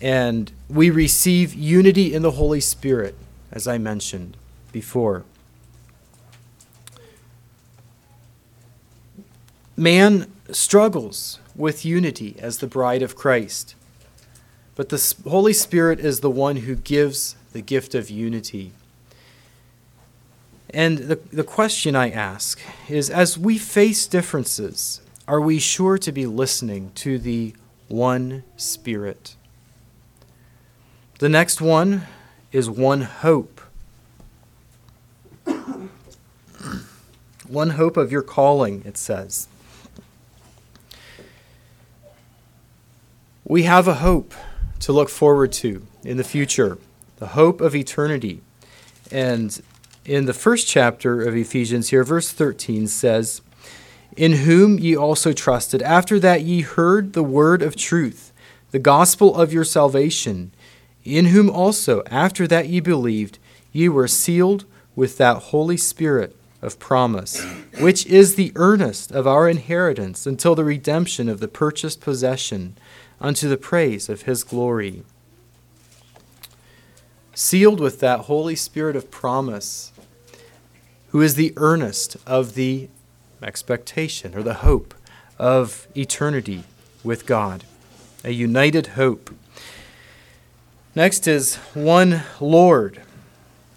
And 0.00 0.50
we 0.70 0.88
receive 0.88 1.52
unity 1.52 2.14
in 2.14 2.22
the 2.22 2.30
Holy 2.30 2.60
Spirit, 2.60 3.14
as 3.50 3.68
I 3.68 3.76
mentioned 3.76 4.38
before. 4.72 5.24
Man 9.76 10.32
struggles 10.50 11.40
with 11.54 11.84
unity 11.84 12.36
as 12.38 12.56
the 12.56 12.66
bride 12.66 13.02
of 13.02 13.16
Christ, 13.16 13.74
but 14.74 14.88
the 14.88 15.14
Holy 15.28 15.52
Spirit 15.52 16.00
is 16.00 16.20
the 16.20 16.30
one 16.30 16.56
who 16.56 16.74
gives 16.74 17.36
the 17.52 17.60
gift 17.60 17.94
of 17.94 18.08
unity. 18.08 18.72
And 20.72 20.98
the, 20.98 21.16
the 21.32 21.44
question 21.44 21.94
I 21.94 22.10
ask 22.10 22.60
is 22.88 23.10
as 23.10 23.36
we 23.36 23.58
face 23.58 24.06
differences, 24.06 25.02
are 25.28 25.40
we 25.40 25.58
sure 25.58 25.98
to 25.98 26.12
be 26.12 26.26
listening 26.26 26.92
to 26.96 27.18
the 27.18 27.54
one 27.88 28.44
Spirit? 28.56 29.36
The 31.18 31.28
next 31.28 31.60
one 31.60 32.02
is 32.52 32.70
one 32.70 33.02
hope. 33.02 33.60
one 37.46 37.70
hope 37.70 37.98
of 37.98 38.10
your 38.10 38.22
calling, 38.22 38.82
it 38.86 38.96
says. 38.96 39.46
We 43.44 43.64
have 43.64 43.86
a 43.86 43.94
hope 43.94 44.34
to 44.80 44.92
look 44.92 45.10
forward 45.10 45.52
to 45.52 45.86
in 46.02 46.16
the 46.16 46.24
future, 46.24 46.78
the 47.18 47.28
hope 47.28 47.60
of 47.60 47.76
eternity. 47.76 48.40
And 49.10 49.60
in 50.04 50.24
the 50.24 50.34
first 50.34 50.66
chapter 50.66 51.22
of 51.22 51.36
Ephesians 51.36 51.90
here, 51.90 52.04
verse 52.04 52.32
13 52.32 52.88
says, 52.88 53.40
In 54.16 54.32
whom 54.32 54.78
ye 54.78 54.96
also 54.96 55.32
trusted, 55.32 55.80
after 55.82 56.18
that 56.18 56.42
ye 56.42 56.62
heard 56.62 57.12
the 57.12 57.22
word 57.22 57.62
of 57.62 57.76
truth, 57.76 58.32
the 58.72 58.78
gospel 58.78 59.36
of 59.36 59.52
your 59.52 59.64
salvation, 59.64 60.50
in 61.04 61.26
whom 61.26 61.48
also, 61.48 62.02
after 62.10 62.46
that 62.48 62.68
ye 62.68 62.80
believed, 62.80 63.38
ye 63.70 63.88
were 63.88 64.08
sealed 64.08 64.64
with 64.96 65.18
that 65.18 65.36
Holy 65.36 65.76
Spirit 65.76 66.36
of 66.60 66.78
promise, 66.78 67.44
which 67.80 68.06
is 68.06 68.34
the 68.34 68.52
earnest 68.54 69.10
of 69.12 69.26
our 69.26 69.48
inheritance 69.48 70.26
until 70.26 70.54
the 70.54 70.64
redemption 70.64 71.28
of 71.28 71.40
the 71.40 71.48
purchased 71.48 72.00
possession, 72.00 72.76
unto 73.20 73.48
the 73.48 73.56
praise 73.56 74.08
of 74.08 74.22
his 74.22 74.42
glory. 74.42 75.04
Sealed 77.34 77.80
with 77.80 78.00
that 78.00 78.20
Holy 78.20 78.56
Spirit 78.56 78.96
of 78.96 79.10
promise 79.10 79.91
who 81.12 81.22
is 81.22 81.34
the 81.34 81.52
earnest 81.56 82.16
of 82.26 82.54
the 82.54 82.88
expectation 83.42 84.34
or 84.34 84.42
the 84.42 84.54
hope 84.54 84.94
of 85.38 85.86
eternity 85.94 86.64
with 87.04 87.26
God, 87.26 87.64
a 88.24 88.30
united 88.30 88.88
hope. 88.88 89.34
Next 90.94 91.26
is 91.26 91.56
one 91.74 92.22
Lord. 92.40 93.00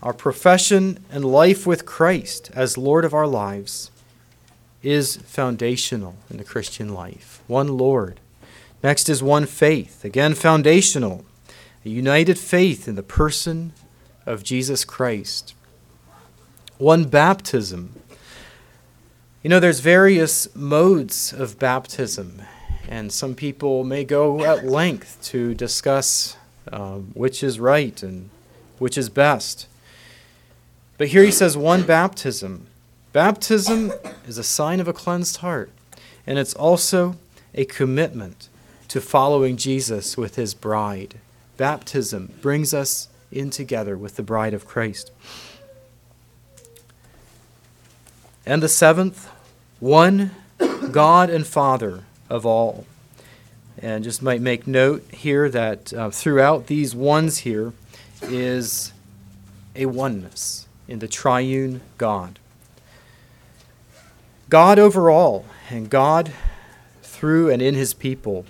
our 0.06 0.13
profession 0.13 1.04
and 1.10 1.26
life 1.26 1.65
with 1.65 1.84
Christ 1.84 2.52
as 2.54 2.78
Lord 2.78 3.04
of 3.04 3.13
our 3.15 3.26
lives 3.26 3.89
is 4.84 5.15
foundational 5.17 6.15
in 6.30 6.38
the 6.38 6.43
Christian 6.43 6.93
life. 6.93 7.41
One 7.48 7.76
Lord. 7.76 8.19
Next 8.84 9.10
is 9.10 9.24
one 9.24 9.48
faith, 9.48 10.06
again 10.06 10.36
foundational. 10.36 11.26
A 11.84 11.89
united 11.89 12.38
faith 12.38 12.88
in 12.88 12.93
the 12.93 13.02
person 13.02 13.74
of 14.28 14.43
Jesus 14.43 14.86
Christ. 14.86 15.56
One 16.77 17.05
baptism. 17.05 18.01
You 19.41 19.49
know, 19.49 19.61
there's 19.61 19.79
various 19.79 20.53
modes 20.53 21.31
of 21.31 21.57
baptism, 21.57 22.41
and 22.89 23.13
some 23.13 23.33
people 23.33 23.85
may 23.85 24.03
go 24.03 24.43
at 24.43 24.65
length 24.65 25.19
to 25.25 25.53
discuss 25.53 26.35
um, 26.71 27.11
which 27.13 27.43
is 27.43 27.61
right 27.61 28.03
and 28.03 28.29
which 28.77 28.97
is 28.97 29.07
best. 29.07 29.67
But 30.97 31.09
here 31.09 31.23
he 31.23 31.31
says 31.31 31.55
one 31.55 31.83
baptism. 31.83 32.67
Baptism 33.13 33.93
is 34.27 34.38
a 34.38 34.43
sign 34.43 34.81
of 34.81 34.88
a 34.89 34.93
cleansed 34.93 35.38
heart, 35.38 35.69
and 36.27 36.38
it's 36.38 36.53
also 36.55 37.15
a 37.53 37.63
commitment 37.63 38.49
to 38.89 38.99
following 38.99 39.55
Jesus 39.55 40.17
with 40.17 40.35
his 40.35 40.53
bride. 40.53 41.15
Baptism 41.55 42.33
brings 42.41 42.73
us 42.73 43.07
in 43.31 43.49
together 43.49 43.97
with 43.97 44.17
the 44.17 44.23
bride 44.23 44.53
of 44.53 44.67
Christ. 44.67 45.11
And 48.45 48.62
the 48.62 48.69
seventh, 48.69 49.29
one 49.79 50.31
God 50.91 51.29
and 51.29 51.45
Father 51.45 52.03
of 52.29 52.45
all. 52.45 52.86
And 53.77 54.03
just 54.03 54.21
might 54.21 54.41
make 54.41 54.67
note 54.67 55.03
here 55.12 55.49
that 55.49 55.93
uh, 55.93 56.10
throughout 56.10 56.67
these 56.67 56.95
ones 56.95 57.39
here 57.39 57.73
is 58.21 58.93
a 59.75 59.88
oneness 59.88 60.67
in 60.88 60.99
the 60.99 61.08
triune 61.08 61.81
God. 61.97 62.39
God 64.47 64.77
over 64.77 65.10
all, 65.10 65.45
and 65.69 65.89
God 65.89 66.31
through 67.01 67.49
and 67.49 67.62
in 67.62 67.73
his 67.73 67.93
people. 67.93 68.45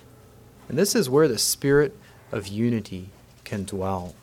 And 0.68 0.76
this 0.76 0.94
is 0.94 1.08
where 1.08 1.26
the 1.26 1.38
spirit 1.38 1.96
of 2.30 2.46
unity 2.46 3.08
can 3.44 3.64
dwell. 3.64 4.14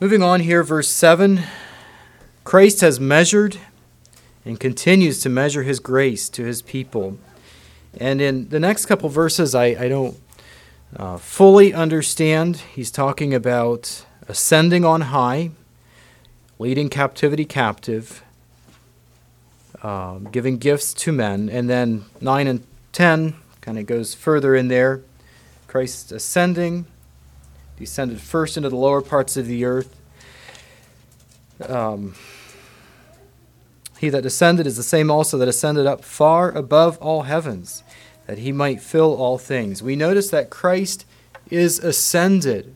Moving 0.00 0.22
on 0.22 0.40
here, 0.40 0.62
verse 0.62 0.88
7 0.88 1.42
Christ 2.50 2.80
has 2.80 2.98
measured 2.98 3.58
and 4.44 4.58
continues 4.58 5.20
to 5.20 5.28
measure 5.28 5.62
his 5.62 5.78
grace 5.78 6.28
to 6.30 6.42
his 6.42 6.62
people. 6.62 7.16
And 7.96 8.20
in 8.20 8.48
the 8.48 8.58
next 8.58 8.86
couple 8.86 9.08
verses, 9.08 9.54
I, 9.54 9.66
I 9.66 9.88
don't 9.88 10.18
uh, 10.96 11.16
fully 11.18 11.72
understand. 11.72 12.56
He's 12.56 12.90
talking 12.90 13.32
about 13.32 14.04
ascending 14.26 14.84
on 14.84 15.02
high, 15.02 15.52
leading 16.58 16.88
captivity 16.88 17.44
captive, 17.44 18.24
um, 19.84 20.24
giving 20.32 20.58
gifts 20.58 20.92
to 20.94 21.12
men. 21.12 21.48
And 21.48 21.70
then 21.70 22.06
9 22.20 22.48
and 22.48 22.66
10 22.90 23.34
kind 23.60 23.78
of 23.78 23.86
goes 23.86 24.12
further 24.12 24.56
in 24.56 24.66
there. 24.66 25.02
Christ 25.68 26.10
ascending, 26.10 26.86
descended 27.78 28.20
first 28.20 28.56
into 28.56 28.70
the 28.70 28.74
lower 28.74 29.02
parts 29.02 29.36
of 29.36 29.46
the 29.46 29.64
earth. 29.64 29.94
Um, 31.68 32.14
he 34.00 34.08
that 34.08 34.22
descended 34.22 34.66
is 34.66 34.78
the 34.78 34.82
same 34.82 35.10
also 35.10 35.36
that 35.36 35.46
ascended 35.46 35.84
up 35.84 36.02
far 36.02 36.50
above 36.50 36.96
all 37.02 37.24
heavens, 37.24 37.84
that 38.26 38.38
he 38.38 38.50
might 38.50 38.80
fill 38.80 39.14
all 39.14 39.36
things. 39.36 39.82
We 39.82 39.94
notice 39.94 40.30
that 40.30 40.48
Christ 40.48 41.04
is 41.50 41.78
ascended. 41.78 42.74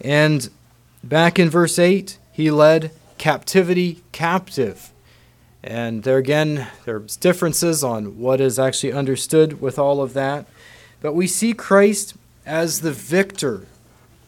And 0.00 0.48
back 1.02 1.40
in 1.40 1.50
verse 1.50 1.80
8, 1.80 2.18
he 2.30 2.52
led 2.52 2.92
captivity 3.18 4.04
captive. 4.12 4.92
And 5.64 6.04
there 6.04 6.18
again, 6.18 6.68
there's 6.84 7.16
differences 7.16 7.82
on 7.82 8.20
what 8.20 8.40
is 8.40 8.56
actually 8.56 8.92
understood 8.92 9.60
with 9.60 9.80
all 9.80 10.00
of 10.00 10.12
that. 10.12 10.46
But 11.00 11.14
we 11.14 11.26
see 11.26 11.54
Christ 11.54 12.14
as 12.46 12.82
the 12.82 12.92
victor, 12.92 13.66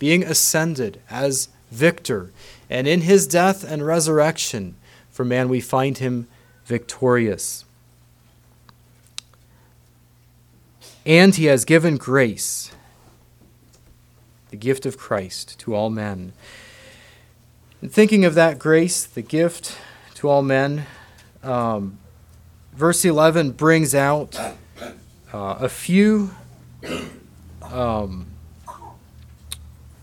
being 0.00 0.24
ascended 0.24 1.00
as 1.09 1.48
victor. 1.70 2.33
And 2.68 2.88
in 2.88 3.02
his 3.02 3.28
death 3.28 3.62
and 3.62 3.87
resurrection, 3.87 4.74
for 5.18 5.24
man, 5.24 5.48
we 5.48 5.61
find 5.61 5.98
him 5.98 6.28
victorious. 6.64 7.64
And 11.04 11.35
he 11.35 11.46
has 11.46 11.64
given 11.64 11.96
grace, 11.96 12.70
the 14.50 14.57
gift 14.57 14.87
of 14.87 14.96
Christ, 14.96 15.59
to 15.59 15.74
all 15.74 15.90
men. 15.90 16.35
And 17.83 17.92
thinking 17.92 18.24
of 18.24 18.37
that 18.37 18.61
grace, 18.61 19.07
the 19.07 19.22
gift 19.22 19.76
to 20.14 20.28
all 20.28 20.42
men, 20.42 20.87
um, 21.42 21.98
verse 22.72 23.04
11 23.04 23.50
brings 23.50 23.96
out 23.96 24.38
uh, 24.38 24.54
a 25.33 25.68
few 25.68 26.31
um, 27.61 28.28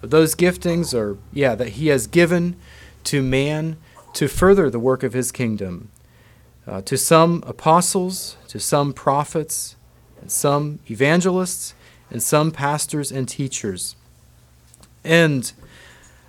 those 0.02 0.36
giftings, 0.36 0.94
or 0.94 1.18
yeah, 1.32 1.56
that 1.56 1.70
he 1.70 1.88
has 1.88 2.06
given 2.06 2.58
to 3.06 3.24
man 3.24 3.78
to 4.16 4.28
further 4.30 4.70
the 4.70 4.80
work 4.80 5.04
of 5.04 5.14
his 5.14 5.32
kingdom. 5.32 5.90
Uh, 6.66 6.82
to 6.82 6.98
some 6.98 7.44
apostles, 7.46 8.38
to 8.48 8.60
some 8.60 8.92
prophets, 8.92 9.76
and 10.20 10.32
some 10.32 10.80
evangelists, 10.90 11.76
and 12.10 12.24
some 12.24 12.50
pastors 12.50 13.12
and 13.12 13.30
teachers. 13.30 13.96
And 15.04 15.52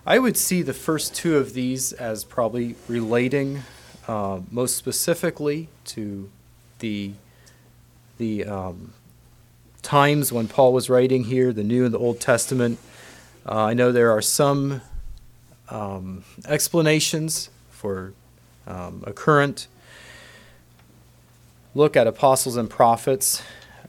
I 0.05 0.19
would 0.19 0.37
see 0.37 0.61
the 0.63 0.75
first 0.75 1.15
two 1.15 1.37
of 1.37 1.55
these 1.55 1.93
as 1.93 2.23
probably 2.23 2.75
relating 2.87 3.63
uh, 4.07 4.41
most 4.51 4.77
specifically 4.77 5.69
to 5.87 6.31
the 6.81 7.13
the 8.19 8.45
um, 8.45 8.95
times 9.83 10.33
when 10.33 10.49
Paul 10.49 10.73
was 10.73 10.89
writing 10.91 11.25
here, 11.25 11.53
the 11.53 11.63
New 11.63 11.85
and 11.85 11.95
the 11.95 11.99
Old 11.99 12.19
Testament. 12.19 12.79
Uh, 13.49 13.67
I 13.67 13.75
know 13.75 13.93
there 13.93 14.11
are 14.11 14.23
some 14.23 14.81
um, 15.69 16.25
explanations 16.47 17.51
for 17.77 18.15
um, 18.67 19.05
a 19.07 19.13
current 19.13 19.69
look 21.75 21.95
at 21.95 22.07
apostles 22.07 22.57
and 22.57 22.71
prophets. 22.71 23.43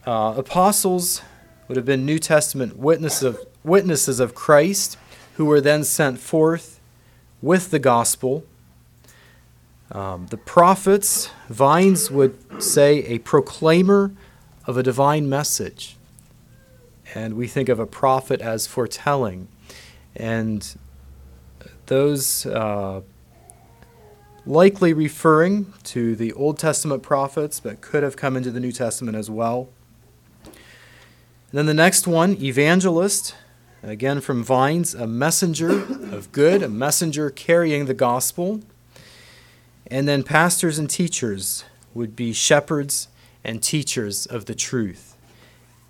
Uh, 0.06 0.34
apostles 0.36 1.22
would 1.66 1.76
have 1.76 1.86
been 1.86 2.04
New 2.04 2.18
Testament 2.18 2.76
witnesses 2.76 3.22
of, 3.22 3.40
witnesses 3.64 4.20
of 4.20 4.34
Christ 4.34 4.98
who 5.36 5.46
were 5.46 5.60
then 5.60 5.84
sent 5.84 6.18
forth 6.18 6.80
with 7.40 7.70
the 7.70 7.78
gospel. 7.78 8.44
Um, 9.90 10.26
the 10.26 10.36
prophets, 10.36 11.30
Vines 11.48 12.10
would 12.10 12.62
say, 12.62 13.04
a 13.04 13.18
proclaimer 13.20 14.12
of 14.66 14.76
a 14.76 14.82
divine 14.82 15.30
message. 15.30 15.96
And 17.14 17.38
we 17.38 17.46
think 17.46 17.70
of 17.70 17.80
a 17.80 17.86
prophet 17.86 18.42
as 18.42 18.66
foretelling. 18.66 19.48
And 20.14 20.76
those 21.86 22.44
uh, 22.44 23.00
likely 24.48 24.94
referring 24.94 25.74
to 25.84 26.16
the 26.16 26.32
Old 26.32 26.58
Testament 26.58 27.02
prophets, 27.02 27.60
but 27.60 27.82
could 27.82 28.02
have 28.02 28.16
come 28.16 28.34
into 28.34 28.50
the 28.50 28.60
New 28.60 28.72
Testament 28.72 29.16
as 29.16 29.28
well. 29.30 29.68
And 30.44 30.52
then 31.52 31.66
the 31.66 31.74
next 31.74 32.06
one, 32.06 32.42
evangelist, 32.42 33.34
again 33.82 34.22
from 34.22 34.42
Vines, 34.42 34.94
a 34.94 35.06
messenger 35.06 35.70
of 35.70 36.32
good, 36.32 36.62
a 36.62 36.68
messenger 36.68 37.28
carrying 37.30 37.84
the 37.84 37.94
gospel. 37.94 38.62
And 39.86 40.08
then 40.08 40.22
pastors 40.22 40.78
and 40.78 40.88
teachers 40.88 41.64
would 41.92 42.16
be 42.16 42.32
shepherds 42.32 43.08
and 43.44 43.62
teachers 43.62 44.24
of 44.24 44.46
the 44.46 44.54
truth. 44.54 45.16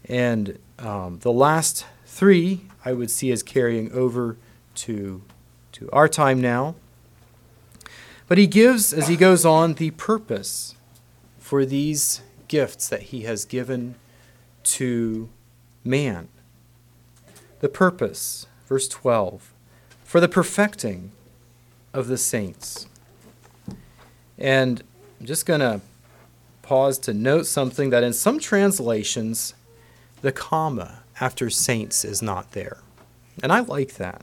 And 0.04 0.58
um, 0.80 1.20
the 1.20 1.32
last 1.32 1.86
three 2.06 2.62
I 2.84 2.92
would 2.92 3.10
see 3.10 3.30
as 3.30 3.42
carrying 3.44 3.92
over 3.92 4.36
to, 4.76 5.22
to 5.72 5.90
our 5.92 6.08
time 6.08 6.40
now. 6.40 6.74
But 8.28 8.38
he 8.38 8.46
gives, 8.46 8.92
as 8.92 9.08
he 9.08 9.16
goes 9.16 9.44
on, 9.46 9.74
the 9.74 9.90
purpose 9.92 10.76
for 11.38 11.64
these 11.64 12.20
gifts 12.46 12.88
that 12.88 13.04
he 13.04 13.22
has 13.22 13.46
given 13.46 13.94
to 14.64 15.30
man. 15.82 16.28
The 17.60 17.70
purpose, 17.70 18.46
verse 18.66 18.86
12, 18.86 19.52
for 20.04 20.20
the 20.20 20.28
perfecting 20.28 21.12
of 21.94 22.06
the 22.08 22.18
saints. 22.18 22.86
And 24.36 24.82
I'm 25.18 25.26
just 25.26 25.46
going 25.46 25.60
to 25.60 25.80
pause 26.62 26.98
to 26.98 27.14
note 27.14 27.46
something 27.46 27.88
that 27.90 28.04
in 28.04 28.12
some 28.12 28.38
translations, 28.38 29.54
the 30.20 30.32
comma 30.32 31.02
after 31.18 31.48
saints 31.48 32.04
is 32.04 32.20
not 32.20 32.52
there. 32.52 32.78
And 33.42 33.52
I 33.52 33.60
like 33.60 33.94
that. 33.94 34.22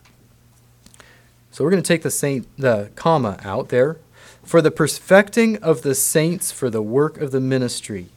So 1.56 1.63
we're 1.63 1.70
going 1.70 1.84
to 1.84 1.88
take 1.88 2.02
the 2.02 2.12
saint 2.12 2.50
the 2.58 2.89
comma 2.98 3.39
out 3.41 3.70
there 3.70 3.96
for 4.44 4.62
the 4.62 4.72
perfecting 4.72 5.56
of 5.63 5.84
the 5.84 5.96
saints 5.96 6.52
for 6.52 6.70
the 6.70 6.82
work 6.82 7.18
of 7.22 7.32
the 7.32 7.39
ministry 7.39 8.10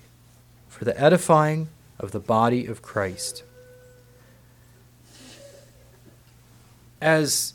for 0.69 0.85
the 0.85 1.01
edifying 1.01 1.69
of 2.01 2.11
the 2.11 2.19
body 2.19 2.67
of 2.67 2.83
Christ. 2.83 3.45
as 7.01 7.55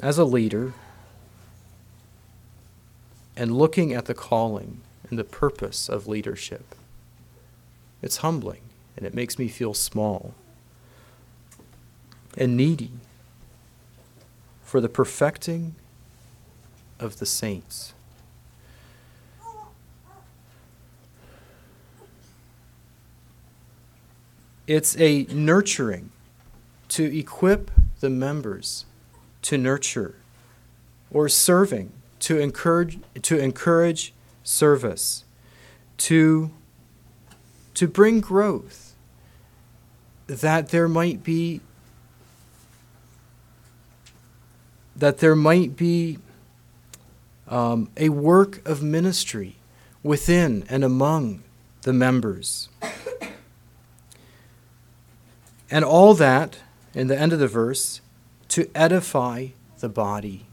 as 0.00 0.16
a 0.16 0.24
leader 0.24 0.72
and 3.36 3.54
looking 3.54 3.92
at 3.92 4.06
the 4.06 4.14
calling 4.14 4.80
and 5.10 5.18
the 5.18 5.24
purpose 5.24 5.90
of 5.90 6.08
leadership, 6.08 6.74
it's 8.00 8.16
humbling 8.16 8.62
and 8.96 9.04
it 9.04 9.12
makes 9.12 9.38
me 9.38 9.48
feel 9.48 9.74
small 9.74 10.34
and 12.36 12.56
needy 12.56 12.90
for 14.62 14.80
the 14.80 14.88
perfecting 14.88 15.74
of 16.98 17.18
the 17.18 17.26
saints. 17.26 17.92
It's 24.66 24.96
a 24.98 25.24
nurturing 25.24 26.10
to 26.88 27.18
equip 27.18 27.70
the 28.00 28.08
members 28.08 28.86
to 29.42 29.58
nurture 29.58 30.14
or 31.10 31.28
serving 31.28 31.92
to 32.20 32.38
encourage 32.38 32.98
to 33.22 33.38
encourage 33.38 34.14
service 34.44 35.24
to 35.98 36.50
to 37.74 37.88
bring 37.88 38.20
growth 38.20 38.94
that 40.26 40.68
there 40.68 40.88
might 40.88 41.24
be 41.24 41.60
that 44.96 45.18
there 45.18 45.36
might 45.36 45.76
be 45.76 46.18
um, 47.48 47.88
a 47.96 48.08
work 48.08 48.66
of 48.66 48.82
ministry 48.82 49.56
within 50.02 50.64
and 50.68 50.84
among 50.84 51.42
the 51.82 51.92
members. 51.92 52.68
And 55.70 55.84
all 55.84 56.12
that, 56.14 56.58
in 56.92 57.06
the 57.06 57.18
end 57.18 57.32
of 57.32 57.38
the 57.38 57.48
verse, 57.48 58.02
to 58.48 58.70
edify 58.74 59.48
the 59.80 59.88
body. 59.88 60.44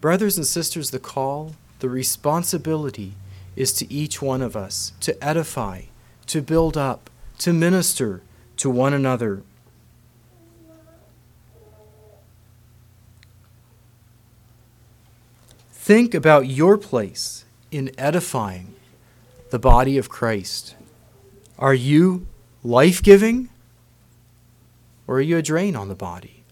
Brothers 0.00 0.36
and 0.36 0.46
sisters, 0.46 0.90
the 0.90 0.98
call, 0.98 1.54
the 1.78 1.88
responsibility 1.88 3.14
is 3.54 3.72
to 3.74 3.92
each 3.92 4.20
one 4.20 4.42
of 4.42 4.56
us 4.56 4.92
to 5.00 5.22
edify, 5.22 5.82
to 6.26 6.42
build 6.42 6.76
up, 6.76 7.10
to 7.38 7.52
minister 7.52 8.22
to 8.56 8.68
one 8.68 8.92
another. 8.92 9.42
Think 15.90 16.14
about 16.14 16.46
your 16.46 16.78
place 16.78 17.44
in 17.72 17.90
edifying 17.98 18.76
the 19.50 19.58
body 19.58 19.98
of 19.98 20.08
Christ. 20.08 20.76
Are 21.58 21.74
you 21.74 22.28
life 22.62 23.02
giving 23.02 23.48
or 25.08 25.16
are 25.16 25.20
you 25.20 25.38
a 25.38 25.42
drain 25.42 25.74
on 25.74 25.88
the 25.88 25.96
body? 25.96 26.44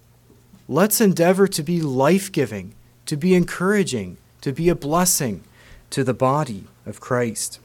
Let's 0.67 1.01
endeavor 1.01 1.47
to 1.47 1.63
be 1.63 1.81
life 1.81 2.33
giving, 2.33 2.75
to 3.07 3.17
be 3.17 3.37
encouraging, 3.37 4.17
to 4.41 4.51
be 4.51 4.69
a 4.69 4.75
blessing 4.75 5.45
to 5.91 6.03
the 6.03 6.13
body 6.13 6.65
of 6.85 6.99
Christ. 6.99 7.61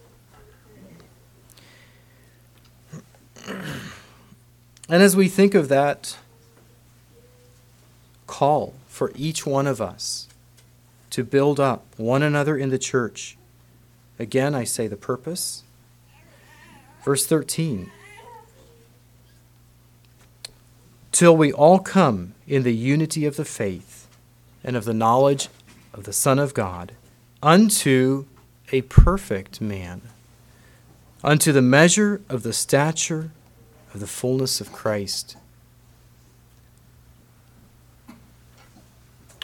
And 3.47 5.01
as 5.01 5.15
we 5.15 5.27
think 5.27 5.55
of 5.55 5.69
that 5.69 6.19
call 8.27 8.75
for 8.87 9.11
each 9.15 9.47
one 9.47 9.65
of 9.65 9.81
us, 9.81 10.27
to 11.13 11.23
build 11.23 11.59
up 11.59 11.85
one 11.97 12.23
another 12.23 12.57
in 12.57 12.69
the 12.69 12.79
church. 12.79 13.37
Again, 14.17 14.55
I 14.55 14.63
say 14.63 14.87
the 14.87 14.97
purpose. 14.97 15.61
Verse 17.05 17.27
13 17.27 17.91
Till 21.11 21.37
we 21.37 21.53
all 21.53 21.77
come 21.77 22.33
in 22.47 22.63
the 22.63 22.73
unity 22.73 23.27
of 23.27 23.35
the 23.35 23.45
faith 23.45 24.07
and 24.63 24.75
of 24.75 24.85
the 24.85 24.93
knowledge 24.93 25.49
of 25.93 26.05
the 26.05 26.13
Son 26.13 26.39
of 26.39 26.55
God, 26.55 26.93
unto 27.43 28.25
a 28.71 28.81
perfect 28.81 29.61
man, 29.61 30.01
unto 31.23 31.51
the 31.51 31.61
measure 31.61 32.21
of 32.27 32.41
the 32.41 32.53
stature 32.53 33.29
of 33.93 33.99
the 33.99 34.07
fullness 34.07 34.59
of 34.59 34.73
Christ. 34.73 35.37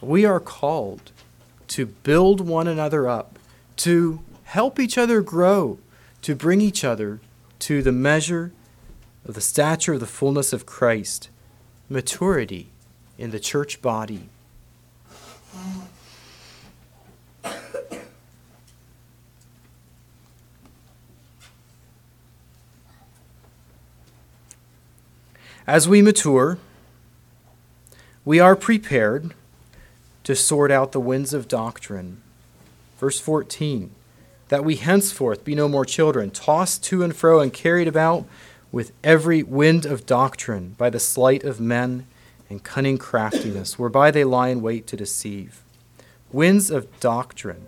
We 0.02 0.26
are 0.26 0.40
called 0.40 1.12
to 1.70 1.86
build 1.86 2.42
one 2.42 2.68
another 2.68 3.08
up, 3.08 3.40
to 3.78 4.22
help 4.44 4.80
each 4.80 4.98
other 4.98 5.22
grow, 5.22 5.80
to 6.22 6.36
bring 6.36 6.62
each 6.62 6.84
other 6.84 7.22
to 7.60 7.82
the 7.82 7.92
measure 7.92 8.52
of 9.26 9.36
the 9.36 9.42
stature 9.42 9.94
of 9.94 10.00
the 10.00 10.08
fullness 10.08 10.52
of 10.52 10.66
Christ, 10.66 11.30
maturity 11.88 12.70
in 13.18 13.32
the 13.32 13.40
church 13.40 13.82
body. 13.82 14.30
As 25.68 25.88
we 25.88 26.02
mature, 26.02 26.58
we 28.26 28.40
are 28.40 28.56
prepared 28.56 29.36
to 30.30 30.36
sort 30.36 30.70
out 30.70 30.92
the 30.92 31.00
winds 31.00 31.34
of 31.34 31.48
doctrine. 31.48 32.22
Verse 33.00 33.20
14 33.20 33.90
that 34.50 34.64
we 34.64 34.76
henceforth 34.76 35.44
be 35.44 35.56
no 35.56 35.68
more 35.68 35.86
children, 35.86 36.30
tossed 36.30 36.84
to 36.84 37.02
and 37.02 37.16
fro 37.16 37.40
and 37.40 37.52
carried 37.52 37.88
about 37.88 38.28
with 38.72 38.92
every 39.04 39.42
wind 39.42 39.88
of 39.88 40.06
doctrine 40.06 40.76
by 40.78 40.88
the 40.88 41.00
sleight 41.00 41.44
of 41.44 41.60
men 41.60 42.06
and 42.48 42.64
cunning 42.64 43.00
craftiness, 43.00 43.80
whereby 43.80 44.12
they 44.12 44.24
lie 44.24 44.50
in 44.50 44.62
wait 44.62 44.86
to 44.86 44.96
deceive. 44.96 45.64
Winds 46.32 46.70
of 46.70 47.00
doctrine. 47.00 47.66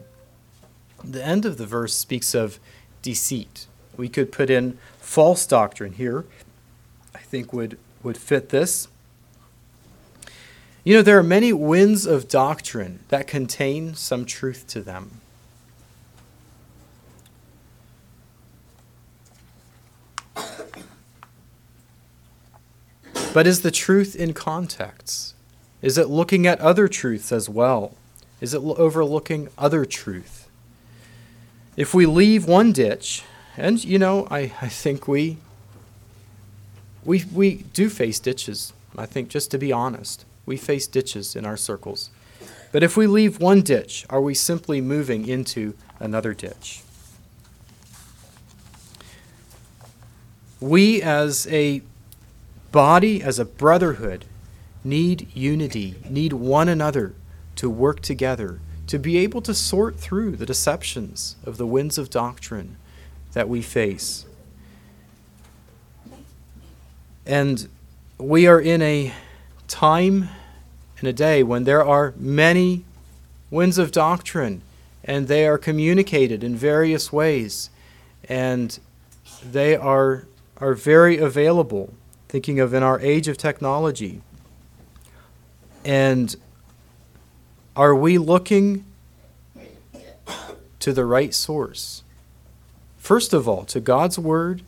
The 1.04 1.26
end 1.26 1.48
of 1.48 1.58
the 1.58 1.66
verse 1.66 1.96
speaks 1.96 2.36
of 2.36 2.60
deceit. 3.02 3.66
We 3.98 4.08
could 4.08 4.32
put 4.32 4.52
in 4.52 4.78
false 5.00 5.48
doctrine 5.48 5.94
here, 5.94 6.26
I 7.16 7.20
think 7.20 7.54
would, 7.54 7.80
would 8.04 8.18
fit 8.18 8.50
this. 8.50 8.88
You 10.84 10.96
know, 10.96 11.02
there 11.04 11.18
are 11.20 11.24
many 11.24 11.54
winds 11.54 12.08
of 12.08 12.28
doctrine 12.28 13.00
that 13.10 13.28
contain 13.28 13.94
some 13.94 14.26
truth 14.26 14.66
to 14.70 14.82
them. 14.82 15.22
But 23.34 23.48
is 23.48 23.62
the 23.62 23.72
truth 23.72 24.16
in 24.16 24.34
context? 24.34 25.36
Is 25.82 25.98
it 25.98 26.10
looking 26.10 26.46
at 26.46 26.60
other 26.60 26.88
truths 26.88 27.32
as 27.32 27.48
well? 27.48 27.96
Is 28.42 28.54
it 28.54 28.62
overlooking 28.62 29.50
other 29.58 29.86
truth? 29.86 30.50
If 31.78 31.94
we 31.94 32.06
leave 32.06 32.46
one 32.46 32.74
ditch, 32.74 33.24
and 33.56 33.84
you 33.84 33.98
know, 33.98 34.28
I, 34.30 34.52
I 34.62 34.68
think 34.68 35.08
we, 35.08 35.38
we 37.06 37.24
we 37.32 37.56
do 37.74 37.90
face 37.90 38.20
ditches. 38.20 38.74
I 38.98 39.06
think 39.06 39.30
just 39.30 39.50
to 39.52 39.58
be 39.58 39.72
honest, 39.72 40.26
we 40.52 40.58
face 40.58 40.86
ditches 40.86 41.34
in 41.34 41.46
our 41.46 41.56
circles. 41.56 42.10
But 42.74 42.84
if 42.84 42.98
we 42.98 43.08
leave 43.08 43.40
one 43.40 43.62
ditch, 43.62 44.06
are 44.10 44.20
we 44.20 44.34
simply 44.34 44.82
moving 44.82 45.26
into 45.26 45.76
another 45.98 46.34
ditch? 46.34 46.84
We 50.60 51.02
as 51.02 51.48
a 51.48 51.84
body, 52.74 53.24
as 53.24 53.40
a 53.40 53.46
brotherhood, 53.46 54.26
need 54.84 55.34
unity, 55.34 55.96
need 56.10 56.34
one 56.34 56.68
another 56.68 57.14
to 57.56 57.70
work 57.70 58.02
together, 58.02 58.60
to 58.88 59.00
be 59.00 59.20
able 59.20 59.42
to 59.44 59.54
sort 59.54 59.98
through 59.98 60.36
the 60.36 60.46
deceptions 60.46 61.38
of 61.46 61.56
the 61.56 61.66
winds 61.66 61.98
of 61.98 62.10
doctrine 62.10 62.76
that 63.32 63.48
we 63.48 63.62
face. 63.62 64.26
And 67.26 67.70
we 68.18 68.48
are 68.48 68.60
in 68.60 68.82
a 68.82 69.14
time 69.70 70.28
and 71.02 71.10
a 71.10 71.14
day 71.14 71.44
when 71.44 71.66
there 71.66 71.84
are 71.84 72.14
many 72.16 72.86
winds 73.50 73.78
of 73.78 73.92
doctrine 73.92 74.62
and 75.04 75.28
they 75.28 75.48
are 75.48 75.58
communicated 75.58 76.44
in 76.44 76.56
various 76.56 77.12
ways 77.12 77.70
and 78.30 78.80
they 79.44 79.76
are 79.76 80.26
are 80.58 80.76
very 80.76 81.18
available 81.18 81.92
thinking 82.30 82.60
of 82.60 82.74
in 82.74 82.84
our 82.84 83.00
age 83.00 83.28
of 83.28 83.36
technology. 83.36 84.22
And 85.84 86.36
are 87.76 87.96
we 87.96 88.20
looking 88.20 88.86
to 90.80 90.94
the 90.94 91.04
right 91.04 91.34
source? 91.34 92.04
First 92.98 93.34
of 93.34 93.50
all, 93.50 93.66
to 93.66 93.80
God's 93.80 94.20
word 94.20 94.62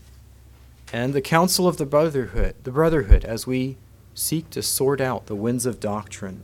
and 0.92 1.14
the 1.14 1.22
counsel 1.22 1.68
of 1.68 1.78
the 1.78 1.86
brotherhood, 1.86 2.56
the 2.64 2.72
brotherhood 2.72 3.24
as 3.24 3.46
we 3.46 3.78
seek 4.14 4.50
to 4.52 4.62
sort 4.62 5.02
out 5.02 5.26
the 5.26 5.36
winds 5.36 5.66
of 5.66 5.80
doctrine. 5.80 6.44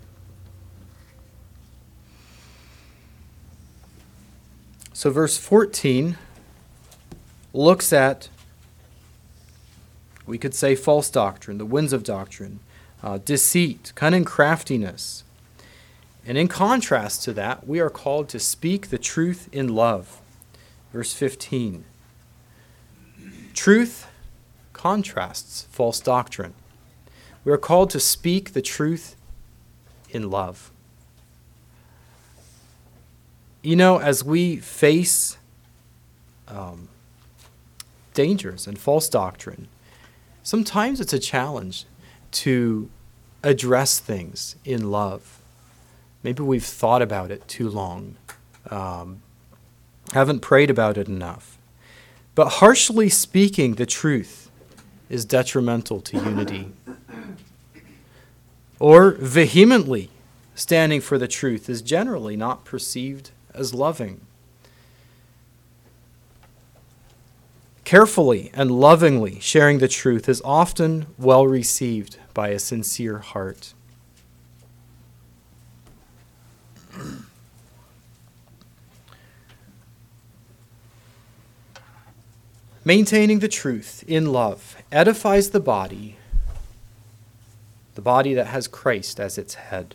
So 4.93 5.09
verse 5.09 5.37
14 5.37 6.17
looks 7.53 7.93
at 7.93 8.29
we 10.25 10.37
could 10.37 10.53
say 10.53 10.75
false 10.75 11.09
doctrine, 11.09 11.57
the 11.57 11.65
winds 11.65 11.93
of 11.93 12.03
doctrine. 12.03 12.59
uh, 13.01 13.17
deceit, 13.19 13.93
cunning 13.95 14.25
craftiness. 14.25 15.23
And 16.25 16.37
in 16.37 16.47
contrast 16.47 17.23
to 17.23 17.33
that, 17.33 17.65
we 17.65 17.79
are 17.79 17.89
called 17.89 18.29
to 18.29 18.39
speak 18.39 18.89
the 18.89 18.97
truth 18.97 19.49
in 19.51 19.69
love. 19.69 20.21
Verse 20.91 21.13
15. 21.13 21.85
Truth 23.53 24.07
contrasts 24.73 25.63
false 25.71 25.99
doctrine. 25.99 26.53
We 27.45 27.51
are 27.51 27.57
called 27.57 27.89
to 27.91 27.99
speak 27.99 28.53
the 28.53 28.61
truth 28.61 29.15
in 30.09 30.29
love. 30.29 30.71
You 33.61 33.75
know, 33.75 33.99
as 33.99 34.23
we 34.23 34.57
face 34.57 35.37
um, 36.47 36.89
dangers 38.13 38.67
and 38.67 38.77
false 38.77 39.09
doctrine, 39.09 39.67
sometimes 40.43 40.99
it's 40.99 41.13
a 41.13 41.19
challenge 41.19 41.85
to 42.31 42.89
address 43.43 43.99
things 43.99 44.55
in 44.65 44.91
love. 44.91 45.39
Maybe 46.23 46.43
we've 46.43 46.65
thought 46.65 47.01
about 47.01 47.31
it 47.31 47.47
too 47.47 47.69
long, 47.69 48.15
um, 48.69 49.21
haven't 50.13 50.41
prayed 50.41 50.69
about 50.69 50.97
it 50.97 51.07
enough. 51.07 51.57
But 52.35 52.49
harshly 52.49 53.09
speaking 53.09 53.75
the 53.75 53.85
truth 53.85 54.49
is 55.09 55.25
detrimental 55.25 56.01
to 56.01 56.17
unity. 56.17 56.71
Or 58.79 59.11
vehemently 59.11 60.09
standing 60.55 61.01
for 61.01 61.17
the 61.17 61.27
truth 61.27 61.69
is 61.69 61.81
generally 61.81 62.37
not 62.37 62.63
perceived 62.63 63.31
as 63.53 63.73
loving. 63.73 64.21
Carefully 67.83 68.51
and 68.53 68.69
lovingly 68.69 69.39
sharing 69.39 69.79
the 69.79 69.87
truth 69.87 70.29
is 70.29 70.41
often 70.45 71.07
well 71.17 71.47
received 71.47 72.17
by 72.33 72.49
a 72.49 72.59
sincere 72.59 73.17
heart. 73.17 73.73
Maintaining 82.85 83.39
the 83.39 83.47
truth 83.47 84.03
in 84.07 84.31
love 84.31 84.77
edifies 84.91 85.49
the 85.49 85.59
body, 85.59 86.18
the 87.99 88.03
body 88.03 88.33
that 88.33 88.47
has 88.47 88.65
Christ 88.65 89.19
as 89.19 89.37
its 89.37 89.55
head. 89.55 89.93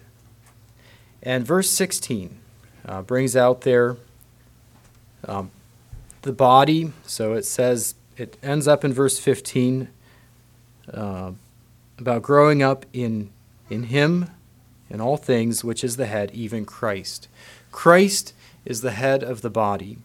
And 1.23 1.43
verse 1.47 1.71
16 1.71 2.39
uh, 2.85 3.01
brings 3.01 3.35
out 3.35 3.63
there 3.63 3.97
um, 5.27 5.51
the 6.21 6.33
body. 6.35 6.93
So 7.07 7.33
it 7.33 7.47
says, 7.47 7.95
it 8.19 8.37
ends 8.43 8.69
up 8.69 8.85
in 8.85 8.93
verse 8.93 9.19
15 9.19 9.89
uh, 10.93 11.33
about 11.99 12.21
growing 12.21 12.63
up 12.63 12.85
in, 12.93 13.31
in 13.71 13.85
Him 13.85 14.29
in 14.91 15.01
all 15.01 15.17
things, 15.17 15.65
which 15.65 15.83
is 15.83 15.97
the 15.97 16.05
head, 16.05 16.31
even 16.35 16.67
Christ. 16.67 17.29
Christ 17.73 18.35
is 18.67 18.83
the 18.83 18.91
head 18.91 19.23
of 19.23 19.41
the 19.41 19.49
body. 19.49 19.97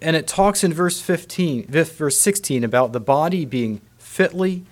And 0.00 0.16
it 0.16 0.26
talks 0.26 0.64
in 0.64 0.72
verse 0.72 0.98
15, 0.98 1.66
verse 1.66 2.18
16 2.18 2.64
about 2.64 2.92
the 2.92 3.00
body 3.00 3.44
being 3.44 3.82
fitly 4.16 4.64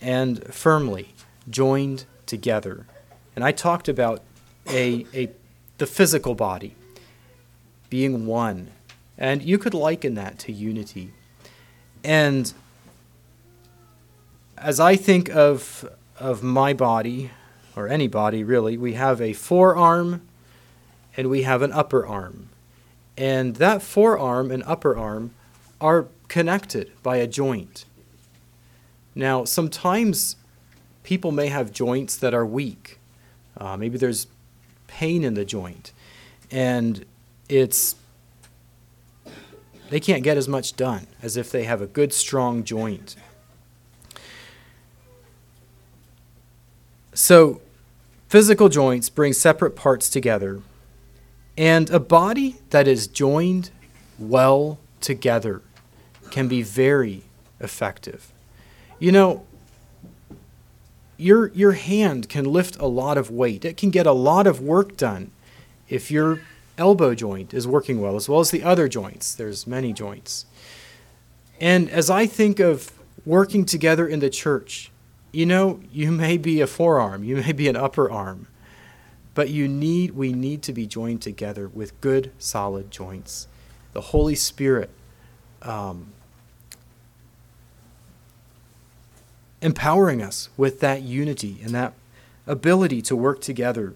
and 0.00 0.52
firmly 0.52 1.14
joined 1.48 2.04
together. 2.26 2.84
And 3.36 3.44
I 3.44 3.52
talked 3.52 3.88
about 3.88 4.22
a, 4.68 5.06
a, 5.14 5.30
the 5.78 5.86
physical 5.86 6.34
body 6.34 6.74
being 7.88 8.26
one. 8.26 8.72
And 9.16 9.40
you 9.40 9.56
could 9.56 9.72
liken 9.72 10.14
that 10.14 10.40
to 10.40 10.52
unity. 10.52 11.12
And 12.02 12.52
as 14.56 14.80
I 14.80 14.96
think 14.96 15.28
of, 15.30 15.88
of 16.18 16.42
my 16.42 16.72
body, 16.72 17.30
or 17.76 17.86
any 17.86 18.08
body 18.08 18.42
really, 18.42 18.76
we 18.76 18.94
have 18.94 19.20
a 19.20 19.32
forearm 19.32 20.22
and 21.16 21.30
we 21.30 21.42
have 21.42 21.62
an 21.62 21.70
upper 21.70 22.04
arm. 22.04 22.48
And 23.16 23.56
that 23.56 23.80
forearm 23.80 24.50
and 24.50 24.64
upper 24.66 24.96
arm 24.96 25.34
are 25.80 26.08
connected 26.26 26.90
by 27.04 27.18
a 27.18 27.28
joint. 27.28 27.84
Now, 29.18 29.44
sometimes 29.44 30.36
people 31.02 31.32
may 31.32 31.48
have 31.48 31.72
joints 31.72 32.16
that 32.18 32.34
are 32.34 32.46
weak. 32.46 33.00
Uh, 33.56 33.76
maybe 33.76 33.98
there's 33.98 34.28
pain 34.86 35.24
in 35.24 35.34
the 35.34 35.44
joint. 35.44 35.92
And 36.52 37.04
it's 37.48 37.96
they 39.90 39.98
can't 39.98 40.22
get 40.22 40.36
as 40.36 40.46
much 40.46 40.76
done 40.76 41.08
as 41.20 41.36
if 41.36 41.50
they 41.50 41.64
have 41.64 41.82
a 41.82 41.88
good 41.88 42.12
strong 42.12 42.62
joint. 42.62 43.16
So, 47.12 47.60
physical 48.28 48.68
joints 48.68 49.10
bring 49.10 49.32
separate 49.32 49.74
parts 49.74 50.08
together, 50.08 50.62
and 51.56 51.90
a 51.90 51.98
body 51.98 52.58
that 52.70 52.86
is 52.86 53.08
joined 53.08 53.70
well 54.16 54.78
together 55.00 55.62
can 56.30 56.46
be 56.46 56.62
very 56.62 57.24
effective. 57.58 58.32
You 58.98 59.12
know, 59.12 59.46
your 61.16 61.48
your 61.48 61.72
hand 61.72 62.28
can 62.28 62.44
lift 62.44 62.76
a 62.78 62.86
lot 62.86 63.18
of 63.18 63.30
weight. 63.30 63.64
It 63.64 63.76
can 63.76 63.90
get 63.90 64.06
a 64.06 64.12
lot 64.12 64.46
of 64.46 64.60
work 64.60 64.96
done 64.96 65.30
if 65.88 66.10
your 66.10 66.40
elbow 66.76 67.14
joint 67.14 67.52
is 67.52 67.66
working 67.66 68.00
well, 68.00 68.16
as 68.16 68.28
well 68.28 68.40
as 68.40 68.50
the 68.50 68.62
other 68.62 68.88
joints. 68.88 69.34
There's 69.34 69.66
many 69.66 69.92
joints. 69.92 70.46
And 71.60 71.90
as 71.90 72.08
I 72.08 72.26
think 72.26 72.60
of 72.60 72.92
working 73.26 73.64
together 73.64 74.06
in 74.06 74.20
the 74.20 74.30
church, 74.30 74.92
you 75.32 75.44
know, 75.44 75.80
you 75.92 76.12
may 76.12 76.38
be 76.38 76.60
a 76.60 76.66
forearm, 76.66 77.24
you 77.24 77.36
may 77.36 77.52
be 77.52 77.68
an 77.68 77.76
upper 77.76 78.10
arm, 78.10 78.46
but 79.34 79.50
you 79.50 79.68
need 79.68 80.12
we 80.12 80.32
need 80.32 80.62
to 80.62 80.72
be 80.72 80.86
joined 80.86 81.22
together 81.22 81.68
with 81.68 82.00
good, 82.00 82.32
solid 82.38 82.90
joints. 82.90 83.48
The 83.92 84.00
Holy 84.00 84.34
Spirit 84.34 84.90
um, 85.62 86.12
empowering 89.60 90.22
us 90.22 90.48
with 90.56 90.80
that 90.80 91.02
unity 91.02 91.58
and 91.62 91.74
that 91.74 91.92
ability 92.46 93.02
to 93.02 93.16
work 93.16 93.40
together 93.40 93.94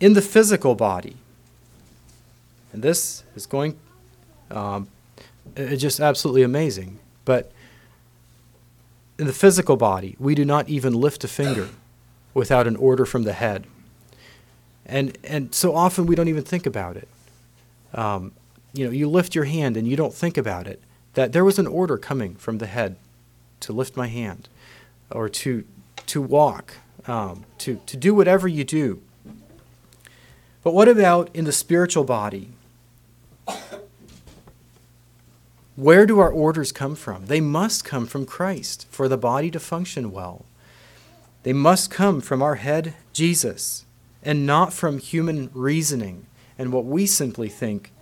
in 0.00 0.14
the 0.14 0.22
physical 0.22 0.74
body. 0.74 1.16
And 2.72 2.82
this 2.82 3.22
is 3.36 3.46
going, 3.46 3.78
um, 4.50 4.88
it's 5.56 5.82
just 5.82 6.00
absolutely 6.00 6.42
amazing. 6.42 6.98
But 7.24 7.52
in 9.18 9.26
the 9.26 9.32
physical 9.32 9.76
body, 9.76 10.16
we 10.18 10.34
do 10.34 10.44
not 10.44 10.68
even 10.68 10.94
lift 10.94 11.22
a 11.24 11.28
finger 11.28 11.68
without 12.32 12.66
an 12.66 12.76
order 12.76 13.04
from 13.04 13.24
the 13.24 13.34
head. 13.34 13.66
And, 14.86 15.18
and 15.22 15.54
so 15.54 15.74
often 15.74 16.06
we 16.06 16.14
don't 16.14 16.28
even 16.28 16.42
think 16.42 16.64
about 16.66 16.96
it. 16.96 17.08
Um, 17.92 18.32
you 18.72 18.84
know, 18.84 18.90
you 18.90 19.08
lift 19.08 19.34
your 19.34 19.44
hand 19.44 19.76
and 19.76 19.86
you 19.86 19.96
don't 19.96 20.14
think 20.14 20.36
about 20.36 20.66
it, 20.66 20.82
that 21.14 21.32
there 21.32 21.44
was 21.44 21.58
an 21.58 21.66
order 21.66 21.96
coming 21.96 22.34
from 22.34 22.58
the 22.58 22.66
head 22.66 22.96
to 23.60 23.72
lift 23.72 23.96
my 23.96 24.06
hand 24.06 24.48
or 25.10 25.28
to, 25.28 25.64
to 26.06 26.22
walk, 26.22 26.74
um, 27.06 27.44
to, 27.58 27.80
to 27.86 27.96
do 27.96 28.14
whatever 28.14 28.46
you 28.46 28.64
do. 28.64 29.02
But 30.62 30.74
what 30.74 30.88
about 30.88 31.34
in 31.34 31.44
the 31.44 31.52
spiritual 31.52 32.04
body? 32.04 32.50
Where 35.76 36.04
do 36.04 36.18
our 36.18 36.30
orders 36.30 36.72
come 36.72 36.94
from? 36.94 37.26
They 37.26 37.40
must 37.40 37.84
come 37.84 38.06
from 38.06 38.26
Christ 38.26 38.86
for 38.90 39.08
the 39.08 39.16
body 39.16 39.50
to 39.50 39.58
function 39.58 40.12
well. 40.12 40.44
They 41.42 41.54
must 41.54 41.90
come 41.90 42.20
from 42.20 42.42
our 42.42 42.56
head, 42.56 42.94
Jesus, 43.14 43.86
and 44.22 44.44
not 44.44 44.74
from 44.74 44.98
human 44.98 45.48
reasoning 45.54 46.26
and 46.58 46.72
what 46.72 46.84
we 46.84 47.06
simply 47.06 47.48
think 47.48 47.92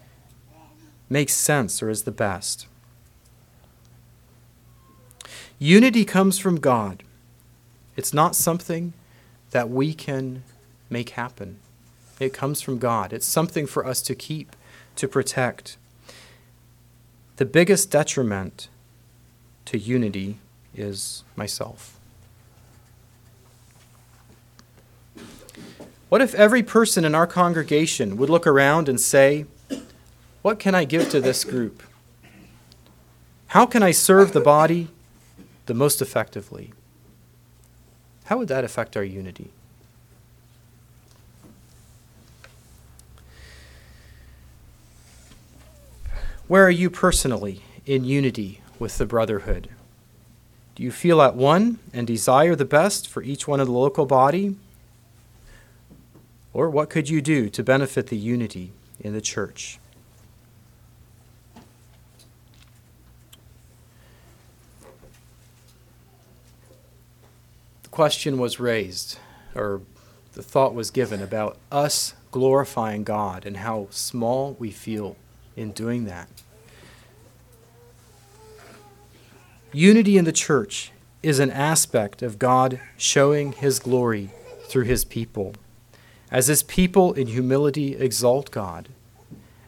makes 1.09 1.33
sense 1.33 1.83
or 1.83 1.91
is 1.91 2.03
the 2.03 2.13
best. 2.13 2.67
Unity 5.59 6.05
comes 6.05 6.39
from 6.39 6.61
God. 6.61 7.03
It's 7.97 8.15
not 8.15 8.37
something 8.37 8.93
that 9.51 9.69
we 9.69 9.93
can 9.93 10.43
make 10.89 11.11
happen. 11.11 11.59
It 12.21 12.33
comes 12.33 12.61
from 12.61 12.79
God. 12.79 13.13
It's 13.13 13.27
something 13.27 13.67
for 13.67 13.87
us 13.87 14.03
to 14.03 14.15
keep, 14.15 14.55
to 14.97 15.09
protect. 15.09 15.77
The 17.37 17.45
biggest 17.45 17.91
detriment 17.91 18.69
to 19.67 19.79
unity 19.79 20.39
is 20.75 21.25
myself. 21.37 21.99
What 26.09 26.23
if 26.23 26.35
every 26.35 26.63
person 26.63 27.05
in 27.05 27.15
our 27.15 27.27
congregation 27.27 28.17
would 28.17 28.31
look 28.31 28.47
around 28.47 28.89
and 28.89 29.01
say, 29.01 29.45
What 30.49 30.59
can 30.59 30.75
I 30.75 30.85
give 30.85 31.11
to 31.11 31.21
this 31.21 31.45
group? 31.45 31.83
How 33.49 33.67
can 33.67 33.83
I 33.83 33.91
serve 33.91 34.33
the 34.33 34.41
body 34.41 34.89
the 35.67 35.75
most 35.75 36.01
effectively? 36.01 36.73
How 38.25 38.39
would 38.39 38.49
that 38.49 38.65
affect 38.65 38.97
our 38.97 39.05
unity? 39.05 39.51
Where 46.47 46.65
are 46.65 46.71
you 46.71 46.89
personally 46.89 47.61
in 47.85 48.05
unity 48.05 48.63
with 48.79 48.97
the 48.97 49.05
brotherhood? 49.05 49.69
Do 50.77 50.83
you 50.83 50.91
feel 50.91 51.21
at 51.21 51.35
one 51.35 51.79
and 51.93 52.07
desire 52.07 52.57
the 52.57 52.65
best 52.65 53.07
for 53.07 53.23
each 53.23 53.47
one 53.47 53.61
of 53.61 53.67
the 53.67 53.75
local 53.75 54.07
body? 54.07 54.57
Or 56.55 56.71
what 56.71 56.89
could 56.89 57.11
you 57.11 57.21
do 57.21 57.51
to 57.51 57.63
benefit 57.63 58.07
the 58.07 58.17
unity 58.17 58.73
in 58.99 59.13
the 59.13 59.21
church? 59.21 59.79
Question 67.99 68.39
was 68.39 68.61
raised, 68.61 69.19
or 69.57 69.83
the 70.35 70.41
thought 70.41 70.73
was 70.73 70.89
given 70.89 71.21
about 71.21 71.59
us 71.73 72.15
glorifying 72.31 73.03
God 73.03 73.45
and 73.45 73.57
how 73.57 73.89
small 73.91 74.55
we 74.61 74.71
feel 74.71 75.17
in 75.57 75.73
doing 75.73 76.05
that. 76.05 76.29
Unity 79.73 80.17
in 80.17 80.27
the 80.27 80.31
church 80.31 80.93
is 81.25 81.41
an 81.41 81.51
aspect 81.51 82.23
of 82.23 82.39
God 82.39 82.81
showing 82.97 83.51
his 83.51 83.81
glory 83.81 84.31
through 84.69 84.85
his 84.85 85.05
people. 85.05 85.57
As 86.31 86.47
his 86.47 86.63
people 86.63 87.13
in 87.15 87.27
humility 87.27 87.97
exalt 87.97 88.53
God, 88.53 88.91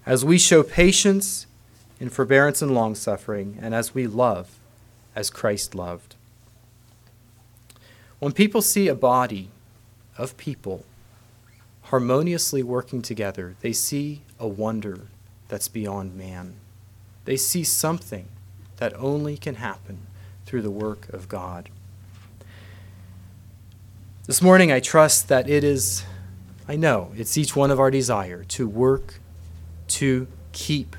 as 0.06 0.24
we 0.24 0.38
show 0.38 0.62
patience 0.62 1.48
in 1.98 2.10
forbearance 2.10 2.62
and 2.62 2.72
longsuffering, 2.72 3.58
and 3.60 3.74
as 3.74 3.92
we 3.92 4.06
love 4.06 4.60
as 5.16 5.30
Christ 5.30 5.74
loved. 5.74 6.14
When 8.20 8.32
people 8.32 8.60
see 8.60 8.86
a 8.86 8.94
body 8.94 9.48
of 10.18 10.36
people 10.36 10.84
harmoniously 11.84 12.62
working 12.62 13.00
together, 13.00 13.56
they 13.60 13.72
see 13.72 14.20
a 14.38 14.46
wonder 14.46 15.06
that's 15.48 15.68
beyond 15.68 16.14
man. 16.14 16.56
They 17.24 17.38
see 17.38 17.64
something 17.64 18.28
that 18.76 18.94
only 18.94 19.38
can 19.38 19.54
happen 19.54 20.06
through 20.44 20.60
the 20.60 20.70
work 20.70 21.08
of 21.08 21.28
God. 21.28 21.70
This 24.26 24.42
morning, 24.42 24.70
I 24.70 24.80
trust 24.80 25.28
that 25.28 25.48
it 25.48 25.64
is, 25.64 26.04
I 26.68 26.76
know, 26.76 27.12
it's 27.16 27.38
each 27.38 27.56
one 27.56 27.70
of 27.70 27.80
our 27.80 27.90
desire 27.90 28.44
to 28.44 28.68
work 28.68 29.18
to 29.88 30.28
keep 30.52 30.94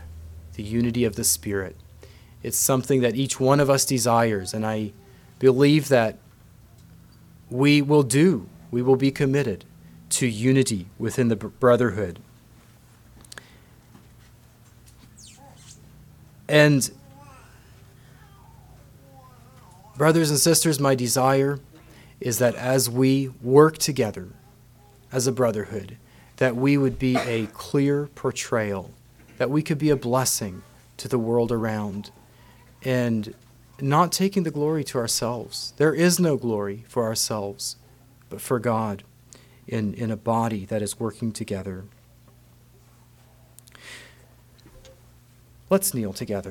the 0.55 0.63
unity 0.63 1.05
of 1.05 1.15
the 1.15 1.24
Spirit. 1.24 1.76
It's 2.41 2.57
something 2.57 3.01
that 3.01 3.15
each 3.15 3.39
one 3.39 3.59
of 3.59 3.69
us 3.69 3.86
desires, 3.86 4.55
and 4.55 4.65
I 4.65 4.91
believe 5.38 5.88
that 5.89 6.17
we 7.52 7.82
will 7.82 8.04
do, 8.04 8.47
we 8.72 8.82
will 8.82 8.95
be 8.95 9.12
committed 9.12 9.66
to 10.10 10.26
unity 10.26 10.88
within 10.97 11.28
the 11.28 11.36
brotherhood. 11.36 12.18
And 16.49 16.89
Brothers 20.02 20.32
and 20.32 20.39
sisters, 20.39 20.80
my 20.80 20.95
desire 20.95 21.60
is 22.20 22.39
that 22.39 22.56
as 22.56 22.89
we 22.89 23.28
work 23.43 23.78
together 23.78 24.30
as 25.12 25.28
a 25.28 25.32
brotherhood, 25.32 25.95
that 26.38 26.56
we 26.56 26.76
would 26.76 26.97
be 26.97 27.16
a 27.18 27.45
clear 27.54 28.08
portrayal, 28.16 28.89
that 29.38 29.52
we 29.52 29.62
could 29.62 29.78
be 29.78 29.91
a 29.91 29.95
blessing 29.95 30.64
to 30.97 31.08
the 31.08 31.20
world 31.20 31.52
around, 31.52 32.10
and 32.84 33.36
not 33.82 34.12
taking 34.12 34.44
the 34.44 34.52
glory 34.52 34.84
to 34.86 34.98
ourselves. 34.98 35.74
There 35.78 35.94
is 35.94 36.20
no 36.20 36.38
glory 36.38 36.86
for 36.88 37.04
ourselves, 37.04 37.78
but 38.30 38.42
for 38.42 38.60
God 38.60 39.04
in, 39.68 39.94
in 39.94 40.12
a 40.12 40.18
body 40.18 40.66
that 40.66 40.82
is 40.82 41.00
working 41.00 41.32
together. 41.32 41.86
Let's 45.70 45.94
kneel 45.94 46.12
together. 46.14 46.50